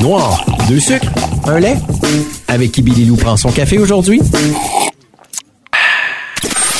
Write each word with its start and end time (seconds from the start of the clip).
Noir, 0.00 0.46
deux 0.68 0.78
sucres, 0.78 1.08
un 1.46 1.58
lait. 1.58 1.76
Avec 2.46 2.70
qui 2.70 2.82
Billy 2.82 3.04
Lou 3.06 3.16
prend 3.16 3.36
son 3.36 3.50
café 3.50 3.78
aujourd'hui? 3.78 4.20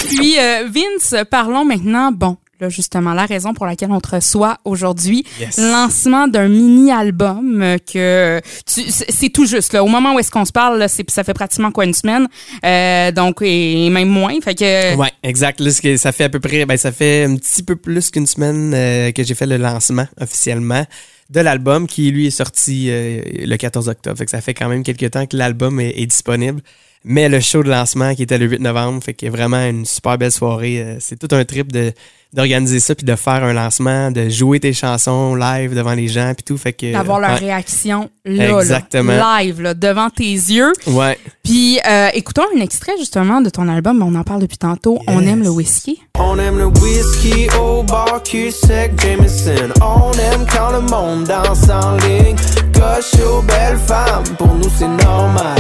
Puis, 0.06 0.38
euh, 0.38 0.68
Vince, 0.68 1.16
parlons 1.30 1.64
maintenant, 1.64 2.12
bon, 2.12 2.36
là, 2.62 2.68
justement, 2.70 3.12
la 3.12 3.26
raison 3.26 3.52
pour 3.52 3.66
laquelle 3.66 3.90
on 3.92 4.00
te 4.00 4.14
reçoit 4.16 4.58
aujourd'hui, 4.64 5.24
Yes. 5.40 5.58
lancement 5.58 6.28
d'un 6.28 6.48
mini-album 6.48 7.62
euh, 7.62 7.76
que 7.78 8.40
c'est 8.66 9.28
tout 9.30 9.46
juste, 9.46 9.72
là. 9.72 9.84
Au 9.84 9.88
moment 9.88 10.14
où 10.14 10.18
est-ce 10.18 10.30
qu'on 10.30 10.44
se 10.44 10.52
parle, 10.52 10.78
là, 10.78 10.88
ça 10.88 11.24
fait 11.24 11.34
pratiquement 11.34 11.70
quoi, 11.72 11.84
une 11.84 11.94
semaine? 11.94 12.28
Euh, 12.64 13.10
donc, 13.12 13.38
et 13.42 13.90
même 13.90 14.08
moins. 14.08 14.40
Fait 14.40 14.54
que, 14.54 14.96
Ouais, 14.96 15.10
exact. 15.22 15.60
Là, 15.60 15.70
ça 15.96 16.12
fait 16.12 16.24
à 16.24 16.28
peu 16.28 16.40
près, 16.40 16.64
ben, 16.66 16.76
ça 16.76 16.92
fait 16.92 17.24
un 17.24 17.36
petit 17.36 17.62
peu 17.62 17.76
plus 17.76 18.10
qu'une 18.10 18.26
semaine 18.26 18.72
euh, 18.74 19.12
que 19.12 19.22
j'ai 19.22 19.34
fait 19.34 19.46
le 19.46 19.56
lancement 19.56 20.06
officiellement 20.20 20.86
de 21.30 21.40
l'album 21.40 21.86
qui, 21.86 22.10
lui, 22.10 22.26
est 22.26 22.30
sorti 22.30 22.86
euh, 22.90 23.20
le 23.46 23.56
14 23.56 23.88
octobre. 23.88 24.16
Fait 24.18 24.24
que 24.26 24.30
ça 24.30 24.40
fait 24.40 24.54
quand 24.54 24.68
même 24.68 24.82
quelques 24.82 25.10
temps 25.10 25.26
que 25.26 25.36
l'album 25.36 25.80
est, 25.80 25.94
est 25.96 26.06
disponible. 26.06 26.60
Mais 27.04 27.28
le 27.28 27.40
show 27.40 27.62
de 27.62 27.70
lancement 27.70 28.14
qui 28.14 28.22
était 28.22 28.38
le 28.38 28.46
8 28.46 28.60
novembre, 28.60 29.02
fait 29.02 29.14
que 29.14 29.26
vraiment 29.26 29.64
une 29.66 29.84
super 29.84 30.18
belle 30.18 30.32
soirée. 30.32 30.80
Euh, 30.80 30.96
C'est 31.00 31.18
tout 31.18 31.34
un 31.34 31.44
trip 31.44 31.72
de 31.72 31.92
d'organiser 32.32 32.80
ça 32.80 32.94
puis 32.94 33.04
de 33.04 33.14
faire 33.14 33.44
un 33.44 33.52
lancement, 33.52 34.10
de 34.10 34.28
jouer 34.30 34.58
tes 34.58 34.72
chansons 34.72 35.34
live 35.34 35.74
devant 35.74 35.92
les 35.92 36.08
gens 36.08 36.32
puis 36.34 36.44
tout. 36.44 36.56
Fait 36.56 36.72
que 36.72 36.90
d'avoir 36.92 37.20
leur 37.20 37.32
ouais. 37.32 37.36
réaction 37.36 38.08
là, 38.24 38.58
Exactement. 38.58 39.12
là, 39.12 39.42
live, 39.42 39.60
là, 39.60 39.74
devant 39.74 40.08
tes 40.08 40.24
yeux. 40.32 40.72
Ouais. 40.86 41.18
Puis, 41.44 41.78
euh, 41.86 42.08
écoutons 42.14 42.44
un 42.56 42.60
extrait, 42.60 42.92
justement, 42.98 43.40
de 43.40 43.50
ton 43.50 43.68
album. 43.68 44.02
On 44.02 44.14
en 44.14 44.22
parle 44.24 44.40
depuis 44.40 44.56
tantôt. 44.58 44.98
On 45.08 45.20
aime 45.26 45.42
le 45.42 45.50
whisky. 45.50 46.00
On 46.18 46.38
aime 46.38 46.58
le 46.58 46.66
whisky 46.66 47.48
au 47.60 47.82
bar, 47.82 48.22
sec, 48.24 48.92
Jameson. 48.98 49.68
On 49.82 50.12
aime 50.12 50.46
quand 50.50 50.70
le 50.70 50.80
monde 50.80 51.24
danse 51.24 51.68
en 51.68 51.96
ligne. 51.96 52.36
Coche 52.72 53.20
aux 53.22 53.42
belles 53.42 53.78
femmes, 53.78 54.24
pour 54.38 54.54
nous 54.54 54.70
c'est 54.78 54.88
normal. 54.88 55.56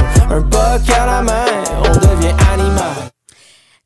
Un 0.72 0.78
boc 0.78 0.90
à 0.90 1.06
la 1.06 1.22
main, 1.22 1.44
on 1.80 1.92
devient 1.92 2.34
animal. 2.50 3.10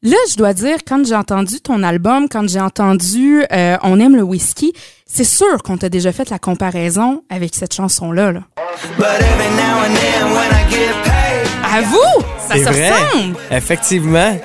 Là, 0.03 0.17
je 0.31 0.37
dois 0.37 0.53
dire, 0.55 0.77
quand 0.87 1.05
j'ai 1.05 1.17
entendu 1.17 1.61
ton 1.61 1.83
album, 1.83 2.29
quand 2.29 2.49
j'ai 2.49 2.61
entendu 2.61 3.43
euh, 3.53 3.77
On 3.83 3.99
aime 3.99 4.15
le 4.15 4.23
whisky, 4.23 4.73
c'est 5.05 5.25
sûr 5.25 5.65
qu'on 5.65 5.79
t'a 5.79 5.89
déjà 5.89 6.13
fait 6.13 6.31
la 6.31 6.39
comparaison 6.39 7.25
avec 7.29 7.57
cette 7.57 7.75
chanson-là. 7.75 8.31
Là. 8.31 8.41
But 8.99 9.07
every 9.19 9.49
now 9.57 9.81
and 9.85 9.95
then 9.95 10.33
when 10.33 10.51
I 10.53 10.71
get 10.71 10.93
paid, 11.03 11.49
À 11.65 11.81
vous! 11.83 12.25
Ça 12.47 12.55
se 12.55 12.61
vrai. 12.63 12.91
ressemble! 12.93 13.37
Effectivement. 13.51 14.39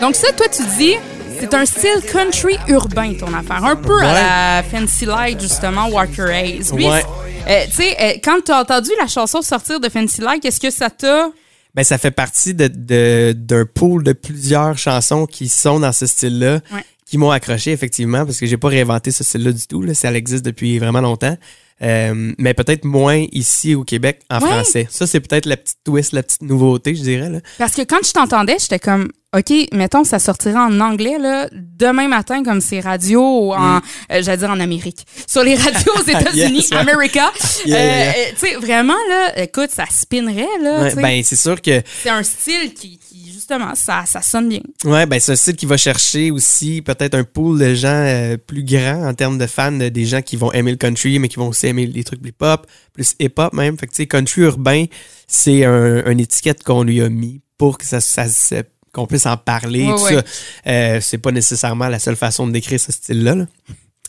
Donc 0.00 0.14
ça, 0.14 0.30
toi, 0.36 0.46
tu 0.48 0.62
dis, 0.76 0.94
c'est 1.40 1.54
un 1.54 1.64
style 1.64 2.02
country 2.10 2.56
urbain, 2.68 3.14
ton 3.14 3.32
affaire. 3.34 3.64
Un 3.64 3.76
peu 3.76 4.00
à 4.02 4.60
la 4.60 4.62
Fancy 4.62 5.06
Light, 5.06 5.40
justement, 5.40 5.88
Walker 5.88 6.26
Hayes. 6.30 6.70
Lui, 6.74 6.86
Ouais. 6.86 7.02
euh, 7.48 7.64
tu 7.66 7.72
sais, 7.76 7.96
euh, 8.00 8.12
quand 8.22 8.38
tu 8.44 8.52
as 8.52 8.60
entendu 8.60 8.90
la 9.00 9.06
chanson 9.06 9.42
sortir 9.42 9.80
de 9.80 9.88
Fancy 9.88 10.20
Light, 10.20 10.42
qu'est-ce 10.42 10.60
que 10.60 10.70
ça 10.70 10.90
t'a... 10.90 11.28
Ben, 11.74 11.84
ça 11.84 11.98
fait 11.98 12.10
partie 12.10 12.54
de, 12.54 12.66
de- 12.68 13.34
d'un 13.36 13.64
pool 13.66 14.02
de 14.02 14.12
plusieurs 14.12 14.76
chansons 14.78 15.26
qui 15.26 15.48
sont 15.48 15.80
dans 15.80 15.92
ce 15.92 16.06
style-là, 16.06 16.60
Ouais. 16.72 16.84
qui 17.06 17.18
m'ont 17.18 17.30
accroché, 17.30 17.72
effectivement, 17.72 18.24
parce 18.24 18.38
que 18.38 18.46
j'ai 18.46 18.56
pas 18.56 18.68
réinventé 18.68 19.10
ce 19.10 19.22
style-là 19.22 19.52
du 19.52 19.66
tout. 19.66 19.82
Là. 19.82 19.94
Ça 19.94 20.12
existe 20.12 20.44
depuis 20.44 20.78
vraiment 20.78 21.00
longtemps. 21.00 21.36
Euh, 21.82 22.32
mais 22.38 22.54
peut-être 22.54 22.84
moins 22.84 23.24
ici 23.32 23.74
au 23.74 23.84
Québec 23.84 24.20
en 24.30 24.40
Ouais. 24.40 24.48
français. 24.48 24.88
Ça, 24.90 25.06
c'est 25.06 25.20
peut-être 25.20 25.46
la 25.46 25.56
petite 25.56 25.78
twist, 25.84 26.12
la 26.12 26.22
petite 26.22 26.42
nouveauté, 26.42 26.94
je 26.94 27.02
dirais. 27.02 27.28
Là. 27.30 27.38
Parce 27.58 27.74
que 27.74 27.82
quand 27.82 28.04
je 28.04 28.10
t'entendais, 28.12 28.56
j'étais 28.60 28.80
comme, 28.80 29.10
OK, 29.36 29.52
mettons, 29.72 30.04
ça 30.04 30.18
sortira 30.18 30.64
en 30.66 30.80
anglais, 30.80 31.18
là, 31.20 31.48
demain 31.52 32.08
matin, 32.08 32.42
comme 32.42 32.60
c'est 32.60 32.80
radio 32.80 33.52
en, 33.54 33.76
euh, 33.76 33.80
j'allais 34.22 34.38
dire 34.38 34.50
en 34.50 34.58
Amérique. 34.58 35.06
Sur 35.28 35.44
les 35.44 35.54
radios 35.54 35.92
aux 35.96 36.02
États-Unis, 36.08 36.66
Mm. 36.70 36.72
Yes. 36.72 36.72
America. 36.72 37.30
Yeah, 37.66 37.76
Euh, 37.76 37.78
yeah, 37.78 37.94
yeah. 38.04 38.10
euh, 38.10 38.30
tu 38.40 38.46
sais, 38.48 38.54
vraiment, 38.56 38.96
là, 39.10 39.42
écoute, 39.42 39.70
ça 39.70 39.84
spinnerait, 39.90 40.46
là. 40.62 40.82
Ouais, 40.82 40.94
ben, 40.96 41.22
c'est 41.22 41.36
sûr 41.36 41.60
que 41.62 41.82
c'est 42.02 42.08
un 42.10 42.22
style 42.22 42.72
qui, 42.74 42.98
qui, 42.98 43.27
justement, 43.48 43.74
ça, 43.74 44.04
ça 44.06 44.20
sonne 44.22 44.48
bien. 44.48 44.60
Ouais, 44.84 45.06
ben 45.06 45.18
c'est 45.20 45.32
un 45.32 45.36
style 45.36 45.56
qui 45.56 45.66
va 45.66 45.76
chercher 45.76 46.30
aussi 46.30 46.82
peut-être 46.82 47.14
un 47.14 47.24
pool 47.24 47.58
de 47.58 47.74
gens 47.74 47.88
euh, 47.88 48.36
plus 48.36 48.62
grands 48.64 49.06
en 49.08 49.14
termes 49.14 49.38
de 49.38 49.46
fans, 49.46 49.72
de- 49.72 49.88
des 49.88 50.04
gens 50.04 50.22
qui 50.22 50.36
vont 50.36 50.52
aimer 50.52 50.70
le 50.72 50.76
country, 50.76 51.18
mais 51.18 51.28
qui 51.28 51.36
vont 51.36 51.48
aussi 51.48 51.66
aimer 51.66 51.86
les 51.86 52.04
trucs 52.04 52.20
plus 52.20 52.32
pop, 52.32 52.66
plus 52.92 53.14
hip-hop 53.18 53.52
même. 53.54 53.78
Fait 53.78 53.86
que 53.86 53.92
tu 53.92 53.96
sais, 53.96 54.06
country 54.06 54.42
urbain, 54.42 54.84
c'est 55.26 55.64
un, 55.64 56.04
une 56.10 56.20
étiquette 56.20 56.62
qu'on 56.62 56.82
lui 56.82 57.00
a 57.00 57.08
mis 57.08 57.40
pour 57.56 57.78
que 57.78 57.86
ça, 57.86 58.00
ça 58.00 58.28
se- 58.28 58.62
qu'on 58.92 59.06
puisse 59.06 59.26
en 59.26 59.36
parler. 59.36 59.84
Ouais, 59.86 59.94
tout 59.96 60.02
ouais. 60.04 60.14
ça. 60.16 60.22
Euh, 60.66 61.00
c'est 61.00 61.18
pas 61.18 61.30
nécessairement 61.32 61.88
la 61.88 61.98
seule 61.98 62.16
façon 62.16 62.46
de 62.46 62.52
décrire 62.52 62.80
ce 62.80 62.92
style-là. 62.92 63.34
là. 63.34 63.46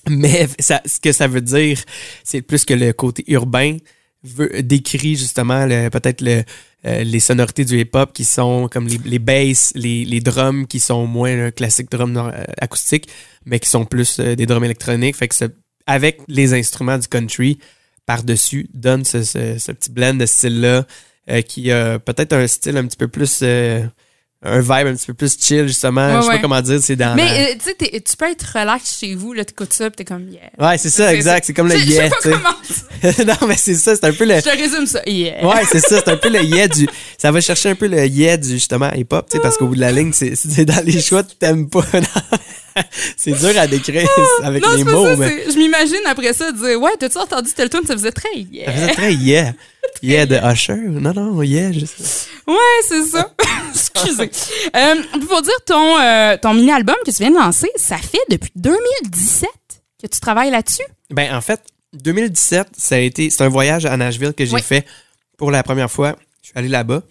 Mais 0.10 0.48
ça, 0.60 0.82
ce 0.86 1.00
que 1.00 1.12
ça 1.12 1.28
veut 1.28 1.42
dire, 1.42 1.78
c'est 2.24 2.42
plus 2.42 2.64
que 2.66 2.74
le 2.74 2.94
côté 2.94 3.24
urbain 3.28 3.78
veut, 4.24 4.62
décrit 4.64 5.16
justement 5.16 5.66
le- 5.66 5.90
peut-être 5.90 6.22
le, 6.22 6.44
euh, 6.86 7.04
les 7.04 7.20
sonorités 7.20 7.66
du 7.66 7.80
hip-hop 7.80 8.14
qui 8.14 8.24
sont 8.24 8.68
comme 8.72 8.88
les, 8.88 9.20
basses, 9.20 9.72
les, 9.76 10.06
les 10.06 10.22
drums 10.22 10.66
qui 10.68 10.80
sont 10.80 11.06
moins 11.08 11.48
un 11.48 11.52
classique 11.52 11.92
drum 11.92 12.16
euh, 12.18 12.44
acoustique, 12.60 13.10
mais 13.46 13.60
qui 13.60 13.70
sont 13.70 13.86
plus 13.86 14.20
euh, 14.20 14.36
des 14.36 14.46
drums 14.46 14.64
électroniques. 14.64 15.16
Fait 15.16 15.28
que 15.28 15.36
avec 15.86 16.22
les 16.28 16.54
instruments 16.54 16.98
du 16.98 17.08
country 17.08 17.60
par-dessus, 18.06 18.70
donne 18.74 19.06
ce, 19.06 19.20
petit 19.72 19.92
blend 19.92 20.16
de 20.16 20.26
style-là 20.26 20.86
qui 21.48 21.72
a 21.72 22.00
peut-être 22.00 22.34
un 22.34 22.48
style 22.48 22.78
un 22.78 22.86
petit 22.86 22.98
peu 22.98 23.08
plus. 23.08 23.44
Un 24.42 24.60
vibe 24.62 24.88
un 24.88 24.96
petit 24.96 25.08
peu 25.08 25.14
plus 25.14 25.38
chill, 25.38 25.68
justement. 25.68 26.08
Ouais, 26.08 26.16
Je 26.18 26.22
sais 26.22 26.28
ouais. 26.30 26.36
pas 26.38 26.42
comment 26.42 26.62
dire, 26.62 26.80
c'est 26.82 26.96
dans 26.96 27.10
la- 27.10 27.16
Mais, 27.16 27.52
euh, 27.52 27.56
tu 27.62 27.72
sais, 27.86 28.02
tu 28.02 28.16
peux 28.18 28.32
être 28.32 28.46
relax 28.58 28.98
chez 29.00 29.14
vous, 29.14 29.34
là, 29.34 29.44
t'écoutes 29.44 29.74
ça, 29.74 29.90
pis 29.90 29.98
t'es 29.98 30.06
comme, 30.06 30.30
yeah. 30.30 30.50
Ouais, 30.58 30.78
c'est 30.78 30.90
ça, 30.90 31.14
exact. 31.14 31.44
C'est 31.46 31.54
comme 31.54 31.68
le 31.68 31.76
Je- 31.78 31.80
Je 31.86 31.92
sais 31.92 31.94
yeah, 31.96 32.10
pas 32.10 32.16
comment. 32.24 33.26
non, 33.42 33.48
mais 33.50 33.58
c'est 33.58 33.76
ça, 33.76 33.96
c'est 33.96 34.06
un 34.06 34.14
peu 34.14 34.24
le. 34.26 34.36
Je 34.36 34.42
te 34.42 34.50
résume 34.58 34.86
ça, 34.86 35.02
yeah. 35.06 35.46
Ouais, 35.46 35.64
c'est 35.70 35.80
ça, 35.82 36.02
c'est 36.04 36.10
un 36.10 36.18
peu 36.18 36.30
le 36.30 36.42
yeah 36.44 36.68
du. 36.70 36.88
Ça 37.18 37.32
va 37.32 37.42
chercher 37.42 37.70
un 37.70 37.76
peu 37.76 37.88
le 37.88 38.06
yeah 38.06 38.38
du 38.38 38.50
justement 38.50 38.90
hip-hop, 38.94 39.28
tu 39.30 39.36
sais, 39.38 39.42
parce 39.42 39.58
qu'au 39.58 39.68
bout 39.68 39.76
de 39.76 39.82
la 39.82 39.92
ligne, 39.92 40.14
c'est 40.14 40.66
dans 40.66 40.86
les 40.86 41.02
choix 41.02 41.24
que 41.24 41.34
t'aimes 41.34 41.70
pas. 41.70 41.84
c'est 43.18 43.32
dur 43.32 43.58
à 43.58 43.68
décrire 43.68 44.08
avec 44.44 44.64
Non, 44.64 44.76
les 44.76 44.84
mots, 44.84 45.06
ça. 45.06 45.16
mais. 45.18 45.46
Je 45.52 45.58
m'imagine 45.58 46.00
après 46.06 46.34
ça 46.34 46.52
dire, 46.52 46.80
ouais, 46.82 46.92
t'as-tu 47.00 47.18
entendu 47.18 47.52
tel 47.56 47.70
tune? 47.70 47.82
Ça 47.86 47.94
faisait 47.94 48.12
très 48.12 48.30
yeah. 48.52 48.66
Ça 48.66 48.72
faisait 48.74 48.94
très 48.94 49.14
yeah. 49.14 49.54
Yeah 50.04 50.26
de 50.26 50.36
Usher? 50.54 50.76
Non, 50.76 51.14
non, 51.14 51.42
yeah, 51.42 51.72
juste. 51.72 52.30
Ouais, 52.48 52.56
c'est 52.88 53.04
ça. 53.04 53.34
Excusez. 53.72 54.30
Euh, 54.76 54.96
pour 55.28 55.42
dire, 55.42 55.54
ton, 55.66 56.00
euh, 56.00 56.38
ton 56.42 56.54
mini-album 56.54 56.96
que 57.06 57.12
tu 57.12 57.18
viens 57.18 57.32
de 57.32 57.36
lancer, 57.36 57.70
ça 57.76 57.98
fait 57.98 58.20
depuis 58.30 58.52
2017 58.56 59.50
que 60.02 60.08
tu 60.08 60.20
travailles 60.20 60.52
là-dessus? 60.52 60.84
Ben, 61.10 61.34
en 61.36 61.42
fait, 61.42 61.62
2017, 61.94 62.68
ça 62.78 62.96
a 62.96 63.00
été. 63.00 63.30
C'est 63.30 63.44
un 63.44 63.50
voyage 63.50 63.86
à 63.86 63.98
Nashville 63.98 64.34
que 64.34 64.46
j'ai 64.46 64.54
Oui. 64.54 64.62
fait 64.62 64.86
pour 65.38 65.52
la 65.52 65.64
première 65.64 65.90
fois. 65.92 66.16
Je 66.42 66.48
suis 66.50 66.58
allé 66.58 66.68
là-bas. 66.68 67.02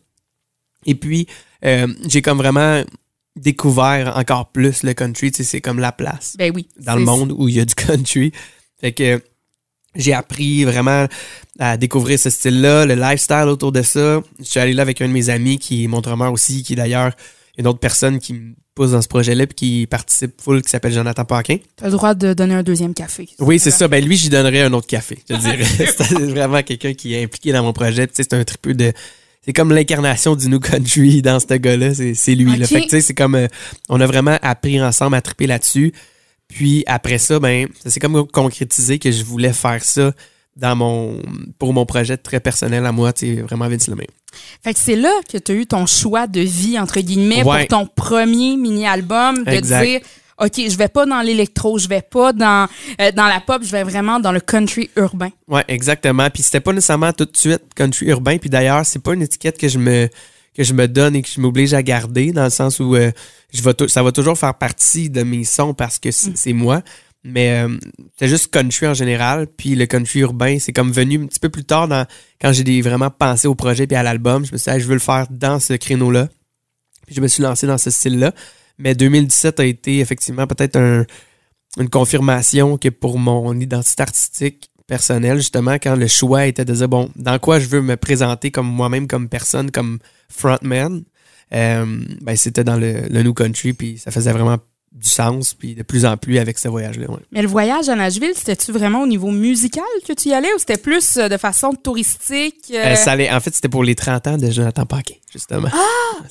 Et 0.87 0.95
puis, 0.95 1.27
euh, 1.65 1.87
j'ai 2.09 2.23
comme 2.23 2.39
vraiment 2.39 2.83
découvert 3.39 4.17
encore 4.17 4.51
plus 4.51 4.83
le 4.83 4.95
country. 4.95 5.31
Tu 5.31 5.39
sais, 5.39 5.45
c'est 5.45 5.61
comme 5.61 5.79
la 5.79 5.93
place. 5.93 6.37
Ben 6.39 6.53
oui. 6.55 6.69
dans 6.81 6.97
le 6.97 7.05
monde 7.05 7.33
où 7.37 7.49
il 7.49 7.57
y 7.57 7.61
a 7.61 7.65
du 7.65 7.75
country. 7.75 8.33
Fait 8.81 8.93
que 8.93 9.21
j'ai 9.95 10.13
appris 10.13 10.65
vraiment 10.65 11.07
à 11.59 11.77
découvrir 11.77 12.19
ce 12.19 12.31
style-là, 12.31 12.87
le 12.87 12.95
lifestyle 12.95 13.49
autour 13.49 13.73
de 13.73 13.83
ça. 13.83 14.23
Je 14.39 14.45
suis 14.45 14.61
allé 14.61 14.73
là 14.73 14.83
avec 14.83 15.01
un 15.01 15.09
de 15.09 15.13
mes 15.13 15.31
amis 15.31 15.59
qui 15.59 15.85
est 15.85 15.89
mon 15.89 16.01
drummer 16.01 16.33
aussi, 16.33 16.63
qui 16.63 16.75
est 16.75 16.77
d'ailleurs 16.77 17.13
une 17.59 17.67
autre 17.67 17.81
personne 17.81 18.21
qui 18.21 18.35
me 18.35 18.55
pousse 18.75 18.93
dans 18.93 19.03
ce 19.03 19.09
projet-là 19.09 19.47
puis 19.49 19.55
qui 19.57 19.87
participe 19.89 20.41
full, 20.41 20.63
qui 20.63 20.69
s'appelle 20.69 20.93
Jonathan 20.93 21.25
Paquin. 21.25 21.57
T'as 21.77 21.87
le 21.87 21.93
droit 21.93 22.15
de 22.15 22.33
donner 22.33 22.55
un 22.55 22.63
deuxième 22.63 22.95
café. 22.95 23.29
Oui, 23.41 23.59
c'est 23.59 23.73
ça. 23.73 23.89
Ben 23.89 24.05
lui, 24.05 24.17
j'y 24.17 24.29
donnerais 24.29 24.63
un 24.63 24.73
autre 24.73 24.87
café, 24.87 25.19
je 25.29 25.35
dirais. 25.35 25.65
c'est 25.65 26.15
vraiment 26.15 26.63
quelqu'un 26.63 26.95
qui 26.95 27.15
est 27.15 27.25
impliqué 27.25 27.53
dans 27.53 27.65
mon 27.65 27.73
projet. 27.73 28.07
Tu 28.07 28.15
sais, 28.15 28.23
c'est 28.23 28.35
un 28.35 28.45
tripeux 28.45 28.75
de... 28.75 28.93
C'est 29.49 29.55
comme 29.55 29.73
l'incarnation 29.73 30.37
du 30.37 30.51
New 30.51 30.61
Country 30.61 31.23
dans 31.23 31.41
ce 31.41 31.55
gars-là. 31.55 31.95
C'est, 31.95 32.13
c'est 32.13 32.35
lui. 32.35 32.55
Là. 32.59 32.67
Fait 32.67 32.87
que, 32.87 33.01
c'est 33.01 33.15
comme... 33.15 33.35
euh, 33.35 33.47
on 33.89 33.99
a 33.99 34.07
vraiment 34.07 34.37
appris 34.43 34.79
ensemble 34.83 35.17
à 35.17 35.23
triper 35.23 35.47
là-dessus. 35.47 35.95
Puis 36.49 36.85
après 36.87 37.17
ça, 37.17 37.41
ben, 37.41 37.67
ça 37.83 37.89
s'est 37.89 37.99
comme 37.99 38.27
concrétisé 38.27 38.99
que 38.99 39.11
je 39.11 39.25
voulais 39.25 39.55
faire 39.55 39.83
ça 39.83 40.13
dans 40.55 40.77
mon 40.77 41.23
pour 41.59 41.73
mon 41.73 41.87
projet 41.87 42.19
très 42.19 42.41
personnel 42.41 42.85
à 42.85 42.93
moi, 42.93 43.13
sais, 43.17 43.37
vraiment 43.37 43.69
Vince 43.69 43.89
Lemay. 43.89 44.09
Fait 44.63 44.75
que 44.75 44.81
c'est 44.81 44.97
là 44.97 45.13
que 45.33 45.39
tu 45.39 45.53
as 45.53 45.55
eu 45.55 45.67
ton 45.67 45.87
choix 45.87 46.27
de 46.27 46.41
vie, 46.41 46.79
entre 46.79 47.01
guillemets, 47.01 47.43
Ouais. 47.43 47.67
pour 47.67 47.79
ton 47.79 47.87
premier 47.87 48.55
mini-album, 48.59 49.45
de 49.45 49.51
Exact. 49.51 49.83
dire, 49.83 50.01
OK, 50.41 50.55
je 50.57 50.77
vais 50.77 50.89
pas 50.89 51.05
dans 51.05 51.21
l'électro, 51.21 51.79
je 51.79 51.89
vais 51.89 52.03
pas 52.03 52.33
dans, 52.33 52.69
euh, 53.01 53.11
dans 53.13 53.27
la 53.27 53.41
pop, 53.41 53.63
je 53.63 53.73
vais 53.73 53.83
vraiment 53.83 54.21
dans 54.21 54.33
le 54.33 54.41
country 54.41 54.89
urbain. 54.97 55.31
Ouais, 55.49 55.65
exactement. 55.67 56.31
Puis 56.31 56.45
c'était 56.45 56.61
pas 56.61 56.73
nécessairement 56.73 57.13
tout 57.13 57.25
de 57.25 57.37
suite 57.37 57.63
country 57.75 58.07
urbain. 58.07 58.39
Puis 58.39 58.49
d'ailleurs, 58.49 58.87
c'est 58.87 59.03
pas 59.03 59.15
une 59.15 59.23
étiquette 59.23 59.59
que 59.59 59.69
je 59.69 59.79
me 59.79 60.09
que 60.55 60.65
je 60.65 60.75
me 60.75 60.89
donne 60.89 61.15
et 61.15 61.23
que 61.23 61.29
je 61.29 61.41
m'oblige 61.41 61.73
à 61.73 61.83
garder 61.83 62.33
dans 62.33 62.45
le 62.45 62.51
sens 62.51 62.81
où 62.81 62.97
euh, 62.97 63.13
je 63.53 63.63
vais 63.63 63.73
ça 63.89 64.03
va 64.03 64.13
toujours 64.13 64.37
faire 64.37 64.55
partie 64.55 65.09
de 65.09 65.23
mes 65.23 65.45
sons 65.45 65.75
parce 65.75 65.99
que 65.99 66.11
c'est 66.11 66.37
c'est 66.37 66.53
moi. 66.53 66.83
Mais 67.25 67.63
euh, 67.63 67.77
c'est 68.19 68.29
juste 68.29 68.53
country 68.53 68.87
en 68.87 68.95
général. 68.95 69.49
Puis 69.49 69.75
le 69.75 69.87
country 69.87 70.21
urbain, 70.21 70.59
c'est 70.61 70.73
comme 70.73 70.93
venu 70.93 71.23
un 71.23 71.27
petit 71.27 71.41
peu 71.41 71.49
plus 71.49 71.65
tard 71.65 71.89
dans, 71.89 72.07
quand 72.41 72.53
j'ai 72.53 72.81
vraiment 72.81 73.11
pensé 73.11 73.49
au 73.49 73.55
projet 73.55 73.87
puis 73.87 73.97
à 73.97 74.03
l'album. 74.03 74.47
Je 74.47 74.53
me 74.53 74.57
suis 74.57 74.71
dit, 74.71 74.77
Hey, 74.77 74.81
je 74.81 74.87
veux 74.87 74.95
le 74.95 75.01
faire 75.01 75.27
dans 75.31 75.59
ce 75.59 75.75
créneau-là. 75.75 76.29
Puis 77.07 77.17
je 77.17 77.21
me 77.21 77.29
suis 77.29 77.43
lancé 77.43 77.67
dans 77.67 77.79
ce 77.79 77.91
style-là. 77.91 78.33
Mais 78.79 78.95
2017 78.95 79.61
a 79.61 79.65
été 79.65 80.01
effectivement 80.01 80.47
peut-être 80.47 80.77
un- 80.77 81.05
une 81.79 81.89
confirmation 81.91 82.79
que 82.79 82.89
pour 82.89 83.19
mon 83.19 83.59
identité 83.59 84.03
artistique 84.03 84.71
personnelle, 84.87 85.37
justement, 85.37 85.75
quand 85.75 85.97
le 85.97 86.07
choix 86.07 86.47
était 86.47 86.65
de 86.65 86.73
dire, 86.75 86.89
bon, 86.89 87.11
dans 87.15 87.39
quoi 87.39 87.59
je 87.61 87.67
veux 87.69 87.83
me 87.83 87.97
présenter 87.97 88.51
comme 88.51 88.67
moi-même, 88.69 89.07
comme 89.07 89.29
personne, 89.29 89.71
comme 89.71 89.99
frontman, 90.31 91.03
euh, 91.53 92.01
ben, 92.23 92.37
c'était 92.37 92.65
dans 92.65 92.77
le, 92.77 93.03
le 93.09 93.23
New 93.23 93.35
Country, 93.35 93.75
puis 93.75 93.99
ça 93.99 94.11
faisait 94.11 94.33
vraiment 94.33 94.59
du 94.93 95.09
sens, 95.09 95.55
puis 95.55 95.75
de 95.75 95.83
plus 95.83 96.05
en 96.07 96.17
plus 96.17 96.39
avec 96.39 96.59
ce 96.59 96.67
voyage-là. 96.69 97.09
ouais. 97.11 97.19
Mais 97.31 97.43
le 97.43 97.49
voyage 97.49 97.89
à 97.89 97.95
Nashville, 97.95 98.33
c'était-tu 98.35 98.73
vraiment 98.73 99.03
au 99.03 99.07
niveau 99.07 99.31
musical 99.31 99.85
que 100.07 100.13
tu 100.13 100.31
y 100.31 100.35
allais 100.35 100.53
ou 100.55 100.59
c'était 100.59 100.77
plus 100.79 101.19
euh, 101.19 101.29
de 101.29 101.37
façon 101.37 101.73
touristique? 101.73 102.73
euh? 102.73 102.93
Euh, 102.93 102.95
ça 102.97 103.13
allait- 103.13 103.31
en 103.31 103.39
fait, 103.41 103.55
c'était 103.55 103.69
pour 103.69 103.85
les 103.85 103.95
30 103.95 104.27
ans 104.27 104.39
de 104.39 104.51
Jonathan 104.51 104.87
Paquet, 104.87 105.21
justement. 105.33 105.69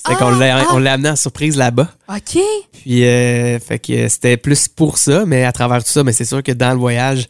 c'est 0.05 0.15
qu'on 0.15 0.31
l'a 0.31 0.65
on 0.73 0.79
l'a 0.79 0.93
amené 0.93 1.09
en 1.09 1.15
surprise 1.15 1.55
là-bas. 1.55 1.87
OK. 2.09 2.39
Puis, 2.73 3.05
euh, 3.05 3.59
fait 3.59 3.79
que 3.79 4.07
c'était 4.09 4.37
plus 4.37 4.67
pour 4.67 4.97
ça, 4.97 5.23
mais 5.25 5.45
à 5.45 5.51
travers 5.51 5.83
tout 5.83 5.91
ça, 5.91 6.03
mais 6.03 6.11
c'est 6.11 6.25
sûr 6.25 6.41
que 6.43 6.51
dans 6.51 6.71
le 6.71 6.79
voyage, 6.79 7.27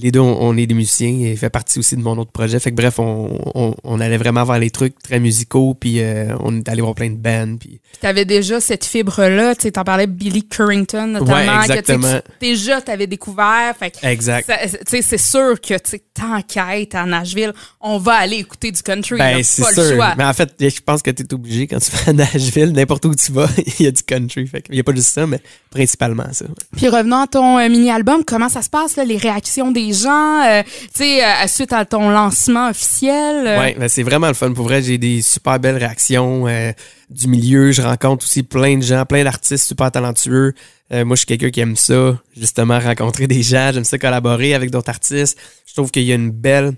les 0.00 0.10
deux, 0.12 0.20
on, 0.20 0.36
on 0.40 0.56
est 0.56 0.66
des 0.66 0.74
musiciens 0.74 1.08
et 1.08 1.32
il 1.32 1.36
fait 1.36 1.50
partie 1.50 1.78
aussi 1.78 1.96
de 1.96 2.02
mon 2.02 2.16
autre 2.18 2.30
projet. 2.30 2.58
Fait 2.60 2.70
que 2.70 2.76
bref, 2.76 2.98
on, 2.98 3.38
on, 3.54 3.74
on 3.82 4.00
allait 4.00 4.16
vraiment 4.16 4.44
vers 4.44 4.58
les 4.58 4.70
trucs 4.70 4.98
très 5.02 5.18
musicaux, 5.18 5.74
puis 5.78 6.00
euh, 6.00 6.34
on 6.40 6.56
est 6.56 6.68
allé 6.68 6.80
voir 6.82 6.94
plein 6.94 7.10
de 7.10 7.16
bands, 7.16 7.56
puis 7.58 7.80
Tu 8.00 8.06
avais 8.06 8.24
déjà 8.24 8.60
cette 8.60 8.84
fibre-là. 8.84 9.54
Tu 9.56 9.62
sais, 9.62 9.72
t'en 9.72 9.84
parlais 9.84 10.06
de 10.06 10.12
Billy 10.12 10.46
Currington, 10.46 11.06
notamment. 11.08 11.32
Ouais, 11.32 11.44
que, 11.44 11.60
tu 11.62 11.66
sais, 11.66 11.78
exactement. 11.78 12.20
déjà, 12.40 12.80
tu 12.80 12.90
avais 12.90 13.06
découvert. 13.06 13.74
Fait 13.78 13.90
que, 13.90 14.06
exact. 14.06 14.46
ça- 14.46 14.68
tu 14.68 14.76
sais, 14.88 15.02
c'est 15.02 15.18
sûr 15.18 15.60
que, 15.60 15.74
tu 15.74 15.90
sais, 15.90 16.02
tant 16.14 16.40
qu'à 16.42 16.78
être 16.78 16.94
à 16.94 17.04
Nashville, 17.04 17.52
on 17.80 17.98
va 17.98 18.14
aller 18.14 18.36
écouter 18.36 18.70
du 18.70 18.82
country. 18.82 19.18
Ben, 19.18 19.42
c'est 19.42 19.62
pas 19.62 19.72
sûr. 19.72 19.82
le 19.82 19.96
choix. 19.96 20.14
Mais 20.16 20.24
en 20.24 20.32
fait, 20.32 20.54
je 20.60 20.80
pense 20.84 21.02
que 21.02 21.10
tu 21.10 21.22
es 21.22 21.34
obligé 21.34 21.66
quand 21.66 21.78
tu 21.80 21.90
vas 21.92 22.10
à 22.10 22.12
Nashville, 22.12 22.72
n'importe 22.72 23.04
où 23.06 23.14
tu 23.14 23.32
vas, 23.32 23.48
il 23.78 23.84
y 23.84 23.88
a 23.88 23.90
du 23.90 24.02
country. 24.02 24.46
Fait 24.46 24.62
qu'il 24.62 24.74
y 24.76 24.80
a 24.80 24.84
pas 24.84 24.94
juste 24.94 25.08
ça, 25.08 25.26
mais 25.26 25.40
principalement 25.70 26.26
ça. 26.32 26.46
Puis 26.76 26.88
revenons 26.88 27.22
à 27.22 27.26
ton 27.26 27.58
euh, 27.58 27.68
mini-album, 27.68 28.22
comment 28.24 28.48
ça 28.48 28.62
se 28.62 28.70
passe, 28.70 28.96
là, 28.96 29.04
les 29.04 29.16
réactions 29.16 29.70
des 29.70 29.87
gens, 29.92 30.42
euh, 30.44 30.62
tu 30.64 30.88
sais, 30.94 31.24
euh, 31.24 31.46
suite 31.46 31.72
à 31.72 31.84
ton 31.84 32.10
lancement 32.10 32.68
officiel? 32.70 33.46
euh, 33.46 33.58
Ouais, 33.58 33.76
ben, 33.78 33.88
c'est 33.88 34.02
vraiment 34.02 34.28
le 34.28 34.34
fun. 34.34 34.52
Pour 34.52 34.64
vrai, 34.64 34.82
j'ai 34.82 34.98
des 34.98 35.22
super 35.22 35.58
belles 35.58 35.76
réactions 35.76 36.46
euh, 36.48 36.72
du 37.10 37.28
milieu. 37.28 37.72
Je 37.72 37.82
rencontre 37.82 38.24
aussi 38.24 38.42
plein 38.42 38.76
de 38.76 38.82
gens, 38.82 39.04
plein 39.04 39.24
d'artistes 39.24 39.66
super 39.66 39.90
talentueux. 39.90 40.54
Moi, 40.90 41.16
je 41.16 41.16
suis 41.16 41.26
quelqu'un 41.26 41.50
qui 41.50 41.60
aime 41.60 41.76
ça, 41.76 42.18
justement, 42.34 42.78
rencontrer 42.78 43.26
des 43.26 43.42
gens. 43.42 43.72
J'aime 43.74 43.84
ça 43.84 43.98
collaborer 43.98 44.54
avec 44.54 44.70
d'autres 44.70 44.88
artistes. 44.88 45.38
Je 45.66 45.74
trouve 45.74 45.90
qu'il 45.90 46.04
y 46.04 46.12
a 46.12 46.14
une 46.14 46.30
belle 46.30 46.72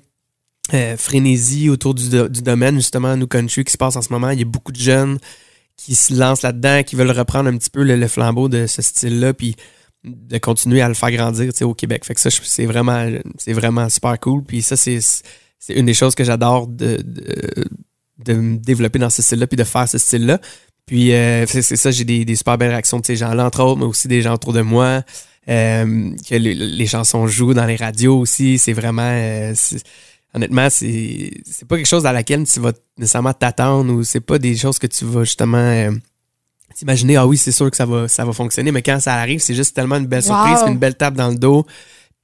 frénésie 0.97 1.69
autour 1.69 1.95
du 1.95 2.09
domaine, 2.43 2.75
justement, 2.77 3.17
New 3.17 3.27
Country, 3.29 3.65
qui 3.65 3.73
se 3.73 3.79
passe 3.79 3.97
en 3.97 4.03
ce 4.03 4.13
moment. 4.13 4.31
Il 4.31 4.39
y 4.41 4.43
a 4.43 4.47
beaucoup 4.47 4.73
de 4.73 4.81
jeunes 4.81 5.19
qui 5.77 5.95
se 5.95 6.13
lancent 6.13 6.43
là-dedans, 6.43 6.83
qui 6.83 6.97
veulent 6.97 7.11
reprendre 7.11 7.49
un 7.49 7.57
petit 7.57 7.71
peu 7.71 7.83
le, 7.85 7.97
le 7.97 8.09
flambeau 8.09 8.49
de 8.49 8.67
ce 8.67 8.83
style-là, 8.83 9.33
puis 9.33 9.57
de 10.05 10.39
continuer 10.39 10.81
à 10.81 10.89
le 10.89 10.95
faire 10.95 11.11
grandir 11.11 11.53
au 11.63 11.75
Québec. 11.75 12.05
Fait 12.05 12.15
que 12.15 12.21
ça, 12.21 12.31
c'est 12.31 12.67
vraiment, 12.67 13.07
c'est 13.39 13.53
vraiment 13.53 13.89
super 13.89 14.19
cool. 14.21 14.43
Puis 14.45 14.63
ça, 14.63 14.77
c'est 14.77 14.99
c'est 15.59 15.75
une 15.75 15.87
des 15.87 15.95
choses 15.95 16.15
que 16.15 16.25
j'adore 16.25 16.67
de, 16.67 17.03
de, 17.05 17.65
de 18.25 18.33
me 18.35 18.57
développer 18.57 18.99
dans 18.99 19.11
ce 19.11 19.21
style-là 19.21 19.47
puis 19.47 19.57
de 19.59 19.65
faire 19.65 19.89
ce 19.89 19.99
style-là. 19.99 20.41
Puis 20.87 21.13
euh, 21.13 21.47
c'est 21.47 21.63
ça, 21.63 21.91
j'ai 21.91 22.05
des, 22.05 22.25
des 22.25 22.35
super 22.35 22.57
belles 22.59 22.71
réactions 22.71 22.99
de 22.99 23.07
ces 23.07 23.17
gens-là, 23.17 23.47
entre 23.47 23.63
autres, 23.63 23.79
mais 23.79 23.85
aussi 23.87 24.09
des 24.09 24.23
gens 24.23 24.35
autour 24.35 24.53
de 24.53 24.63
moi. 24.63 25.03
Euh, 25.49 26.11
que 26.29 26.35
les, 26.35 26.55
les 26.55 26.87
chansons 26.87 27.27
jouent 27.27 27.55
dans 27.55 27.67
les 27.67 27.77
radios 27.77 28.19
aussi. 28.19 28.59
C'est 28.59 28.73
vraiment. 28.73 29.03
euh, 29.03 29.55
honnêtement, 30.35 30.69
c'est 30.71 31.31
c'est 31.45 31.67
pas 31.69 31.77
quelque 31.77 31.87
chose 31.87 32.03
dans 32.05 32.13
laquelle 32.13 32.45
tu 32.45 32.59
vas 32.61 32.73
nécessairement 32.99 33.33
t'attendre 33.35 33.93
ou 33.93 34.03
c'est 34.05 34.21
pas 34.21 34.39
des 34.39 34.57
choses 34.57 34.79
que 34.79 34.87
tu 34.87 35.05
vas 35.05 35.25
justement. 35.25 35.91
T'imaginer, 36.75 37.17
ah 37.17 37.27
oui, 37.27 37.37
c'est 37.37 37.53
sûr 37.53 37.71
que 37.71 37.77
ça 37.77 37.85
va, 37.87 38.09
ça 38.09 38.25
va 38.25 38.33
fonctionner, 38.33 38.73
mais 38.73 38.83
quand 38.83 38.99
ça 39.01 39.15
arrive, 39.15 39.41
c'est 39.41 39.55
juste 39.55 39.75
tellement 39.75 39.97
une 39.97 40.07
belle 40.07 40.23
surprise, 40.23 40.61
Wow. 40.63 40.69
une 40.69 40.79
belle 40.79 40.95
tape 40.95 41.15
dans 41.15 41.29
le 41.29 41.37
dos. 41.37 41.67